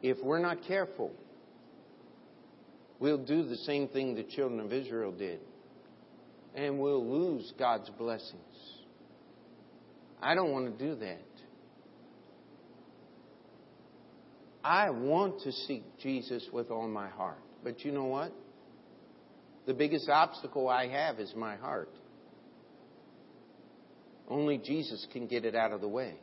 If 0.00 0.16
we're 0.22 0.38
not 0.38 0.62
careful, 0.66 1.12
we'll 3.00 3.24
do 3.24 3.46
the 3.46 3.56
same 3.56 3.88
thing 3.88 4.14
the 4.14 4.22
children 4.22 4.60
of 4.60 4.72
Israel 4.72 5.12
did, 5.12 5.40
and 6.54 6.78
we'll 6.78 7.06
lose 7.06 7.52
God's 7.58 7.90
blessings. 7.98 8.40
I 10.22 10.34
don't 10.34 10.52
want 10.52 10.78
to 10.78 10.84
do 10.84 10.94
that. 11.00 11.20
I 14.62 14.90
want 14.90 15.40
to 15.42 15.52
seek 15.52 15.84
Jesus 15.98 16.46
with 16.52 16.70
all 16.70 16.86
my 16.86 17.08
heart. 17.08 17.42
But 17.64 17.84
you 17.84 17.92
know 17.92 18.04
what? 18.04 18.32
The 19.66 19.74
biggest 19.74 20.08
obstacle 20.08 20.68
I 20.68 20.88
have 20.88 21.18
is 21.18 21.32
my 21.36 21.56
heart. 21.56 21.90
Only 24.28 24.58
Jesus 24.58 25.06
can 25.12 25.26
get 25.26 25.44
it 25.44 25.54
out 25.54 25.72
of 25.72 25.80
the 25.80 25.88
way. 25.88 26.14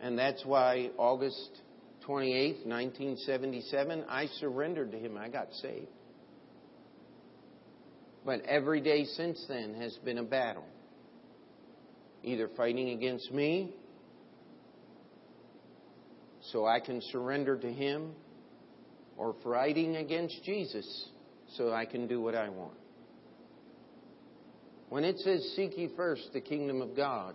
And 0.00 0.18
that's 0.18 0.44
why 0.44 0.90
August 0.98 1.60
28, 2.06 2.66
1977, 2.66 4.04
I 4.08 4.26
surrendered 4.40 4.92
to 4.92 4.98
Him. 4.98 5.16
I 5.16 5.28
got 5.28 5.48
saved. 5.62 5.86
But 8.24 8.40
every 8.46 8.80
day 8.80 9.04
since 9.04 9.44
then 9.48 9.74
has 9.74 9.96
been 10.04 10.18
a 10.18 10.24
battle. 10.24 10.64
Either 12.24 12.48
fighting 12.56 12.90
against 12.90 13.30
me 13.32 13.72
so 16.52 16.66
I 16.66 16.80
can 16.80 17.00
surrender 17.12 17.56
to 17.56 17.72
Him, 17.72 18.12
or 19.16 19.34
fighting 19.44 19.96
against 19.96 20.42
Jesus 20.44 21.08
so 21.56 21.72
I 21.72 21.84
can 21.84 22.06
do 22.06 22.20
what 22.20 22.34
I 22.34 22.48
want. 22.48 22.74
When 24.88 25.04
it 25.04 25.18
says, 25.18 25.52
Seek 25.56 25.76
ye 25.76 25.90
first 25.96 26.30
the 26.32 26.40
kingdom 26.40 26.82
of 26.82 26.96
God, 26.96 27.34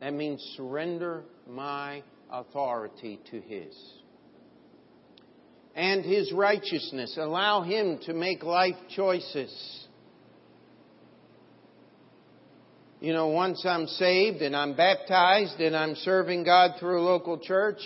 that 0.00 0.12
means 0.12 0.40
surrender 0.56 1.22
my 1.48 2.02
authority 2.30 3.20
to 3.30 3.40
His. 3.40 3.74
And 5.74 6.04
His 6.04 6.32
righteousness. 6.32 7.16
Allow 7.18 7.62
Him 7.62 7.98
to 8.06 8.14
make 8.14 8.42
life 8.42 8.76
choices. 8.94 9.85
You 13.00 13.12
know, 13.12 13.28
once 13.28 13.62
I'm 13.66 13.86
saved 13.86 14.38
and 14.38 14.56
I'm 14.56 14.74
baptized 14.74 15.60
and 15.60 15.76
I'm 15.76 15.94
serving 15.96 16.44
God 16.44 16.72
through 16.80 17.00
a 17.00 17.04
local 17.04 17.38
church, 17.38 17.78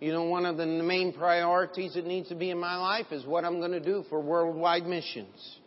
you 0.00 0.12
know, 0.12 0.24
one 0.24 0.46
of 0.46 0.56
the 0.56 0.66
main 0.66 1.12
priorities 1.12 1.94
that 1.94 2.06
needs 2.06 2.28
to 2.28 2.34
be 2.34 2.50
in 2.50 2.58
my 2.58 2.76
life 2.76 3.06
is 3.12 3.24
what 3.24 3.44
I'm 3.44 3.60
going 3.60 3.72
to 3.72 3.80
do 3.80 4.04
for 4.10 4.20
worldwide 4.20 4.84
missions. 4.84 5.58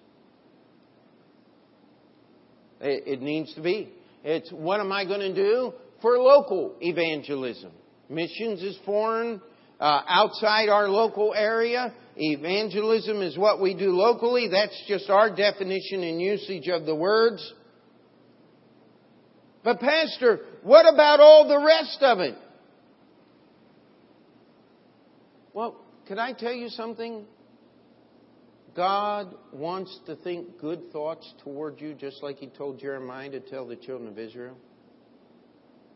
It, 2.81 3.21
needs 3.21 3.53
to 3.55 3.61
be. 3.61 3.93
It's 4.23 4.51
what 4.51 4.79
am 4.79 4.91
I 4.91 5.05
going 5.05 5.19
to 5.19 5.35
do 5.35 5.73
for 6.01 6.17
local 6.17 6.75
evangelism? 6.81 7.71
Missions 8.09 8.61
is 8.61 8.77
foreign, 8.85 9.39
uh, 9.79 10.01
outside 10.07 10.67
our 10.67 10.89
local 10.89 11.33
area. 11.35 11.93
Evangelism 12.17 13.21
is 13.21 13.37
what 13.37 13.61
we 13.61 13.73
do 13.73 13.91
locally. 13.91 14.49
That's 14.51 14.83
just 14.87 15.09
our 15.09 15.33
definition 15.33 16.03
and 16.03 16.19
usage 16.19 16.67
of 16.67 16.85
the 16.85 16.95
words. 16.95 17.53
But 19.63 19.79
Pastor, 19.79 20.39
what 20.63 20.91
about 20.91 21.19
all 21.19 21.47
the 21.47 21.63
rest 21.63 21.99
of 22.01 22.19
it? 22.19 22.35
Well, 25.53 25.75
can 26.07 26.17
I 26.17 26.33
tell 26.33 26.53
you 26.53 26.69
something? 26.69 27.25
God 28.75 29.35
wants 29.51 29.99
to 30.05 30.15
think 30.15 30.59
good 30.59 30.91
thoughts 30.91 31.31
toward 31.43 31.81
you, 31.81 31.93
just 31.93 32.23
like 32.23 32.37
He 32.37 32.47
told 32.47 32.79
Jeremiah 32.79 33.29
to 33.31 33.39
tell 33.39 33.67
the 33.67 33.75
children 33.75 34.09
of 34.09 34.17
Israel. 34.17 34.57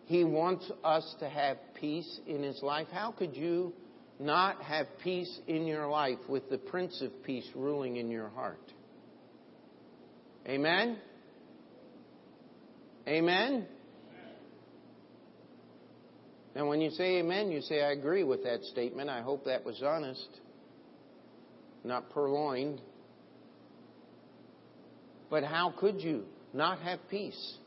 He 0.05 0.23
wants 0.23 0.69
us 0.83 1.15
to 1.19 1.29
have 1.29 1.57
peace 1.73 2.19
in 2.27 2.43
His 2.43 2.61
life. 2.61 2.87
How 2.91 3.11
could 3.11 3.35
you 3.35 3.73
not 4.19 4.61
have 4.61 4.87
peace 5.03 5.39
in 5.47 5.65
your 5.65 5.87
life 5.87 6.19
with 6.27 6.49
the 6.49 6.57
Prince 6.57 7.01
of 7.01 7.23
Peace 7.23 7.47
ruling 7.55 7.95
in 7.95 8.11
your 8.11 8.29
heart? 8.29 8.71
Amen? 10.47 10.97
Amen? 13.07 13.67
And 16.55 16.67
when 16.67 16.81
you 16.81 16.89
say 16.91 17.17
amen, 17.17 17.51
you 17.51 17.61
say, 17.61 17.81
I 17.81 17.91
agree 17.91 18.23
with 18.23 18.43
that 18.43 18.63
statement. 18.63 19.09
I 19.09 19.21
hope 19.21 19.45
that 19.45 19.65
was 19.65 19.83
honest, 19.85 20.27
not 21.83 22.09
purloined. 22.09 22.81
But 25.29 25.43
how 25.43 25.73
could 25.77 26.01
you 26.01 26.23
not 26.53 26.79
have 26.79 26.99
peace 27.09 27.57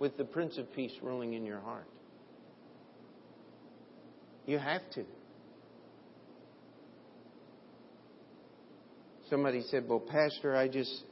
with 0.00 0.16
the 0.16 0.24
Prince 0.24 0.58
of 0.58 0.72
Peace 0.74 0.92
ruling 1.00 1.34
in 1.34 1.46
your 1.46 1.60
heart? 1.60 1.86
You 4.44 4.58
have 4.58 4.82
to. 4.94 5.04
Somebody 9.30 9.62
said, 9.70 9.88
"Well, 9.88 10.00
pastor, 10.00 10.54
I 10.54 10.68
just 10.68 11.02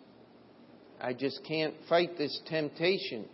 I 1.02 1.12
just 1.12 1.40
can't 1.46 1.74
fight 1.88 2.16
this 2.16 2.40
temptation." 2.46 3.26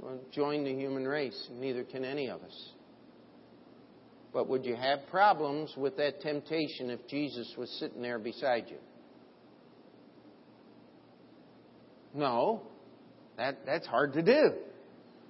Well, 0.00 0.18
join 0.32 0.64
the 0.64 0.74
human 0.74 1.06
race. 1.06 1.48
Neither 1.52 1.84
can 1.84 2.04
any 2.04 2.28
of 2.28 2.42
us. 2.42 2.70
But 4.32 4.48
would 4.48 4.64
you 4.64 4.74
have 4.74 5.06
problems 5.10 5.72
with 5.76 5.96
that 5.98 6.20
temptation 6.20 6.90
if 6.90 7.06
Jesus 7.06 7.52
was 7.56 7.70
sitting 7.78 8.02
there 8.02 8.18
beside 8.18 8.64
you? 8.68 8.78
No. 12.14 12.62
That, 13.36 13.64
that's 13.64 13.86
hard 13.86 14.14
to 14.14 14.22
do. 14.22 14.52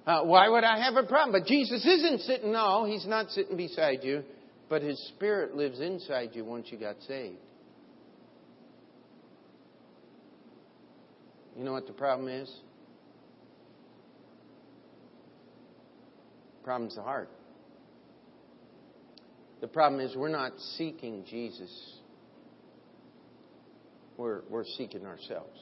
Uh, 0.05 0.23
why 0.23 0.49
would 0.49 0.63
I 0.63 0.83
have 0.83 0.95
a 0.95 1.07
problem? 1.07 1.39
But 1.39 1.47
Jesus 1.47 1.85
isn't 1.85 2.21
sitting, 2.21 2.51
no, 2.51 2.85
He's 2.85 3.05
not 3.07 3.29
sitting 3.29 3.55
beside 3.55 4.03
you, 4.03 4.23
but 4.69 4.81
His 4.81 4.99
Spirit 5.15 5.55
lives 5.55 5.79
inside 5.79 6.31
you 6.33 6.43
once 6.43 6.67
you 6.71 6.77
got 6.77 6.95
saved. 7.07 7.37
You 11.57 11.63
know 11.63 11.73
what 11.73 11.87
the 11.87 11.93
problem 11.93 12.27
is? 12.27 12.51
Problem's 16.63 16.95
the 16.95 17.03
heart. 17.03 17.29
The 19.61 19.67
problem 19.67 20.01
is 20.01 20.15
we're 20.15 20.29
not 20.29 20.53
seeking 20.77 21.25
Jesus. 21.29 21.71
We're, 24.17 24.41
we're 24.49 24.65
seeking 24.65 25.05
ourselves. 25.05 25.59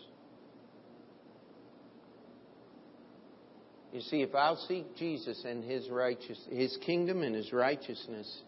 You 3.92 4.02
see, 4.02 4.22
if 4.22 4.34
I'll 4.34 4.64
seek 4.68 4.96
Jesus 4.96 5.44
and 5.46 5.64
His 5.64 5.90
righteous, 5.90 6.40
His 6.50 6.78
kingdom 6.86 7.24
and 7.24 7.36
His 7.36 7.52
righteousness, 7.52 8.42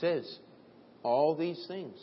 says 0.00 0.38
all 1.02 1.36
these 1.36 1.64
things 1.68 1.96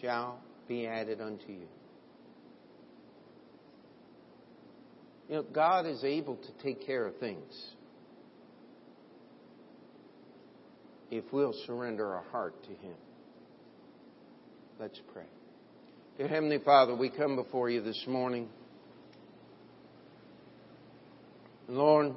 shall 0.00 0.40
be 0.70 0.86
added 0.86 1.20
unto 1.20 1.48
you. 1.48 1.66
You 5.28 5.34
know, 5.34 5.42
God 5.42 5.84
is 5.84 6.04
able 6.04 6.36
to 6.36 6.62
take 6.62 6.86
care 6.86 7.08
of 7.08 7.16
things 7.16 7.52
if 11.10 11.24
we'll 11.32 11.56
surrender 11.66 12.14
our 12.14 12.22
heart 12.30 12.54
to 12.62 12.68
Him. 12.68 12.94
Let's 14.78 15.00
pray. 15.12 15.26
Dear 16.16 16.28
Heavenly 16.28 16.60
Father, 16.64 16.94
we 16.94 17.10
come 17.10 17.34
before 17.34 17.68
you 17.68 17.82
this 17.82 18.04
morning. 18.06 18.48
Lord, 21.66 22.14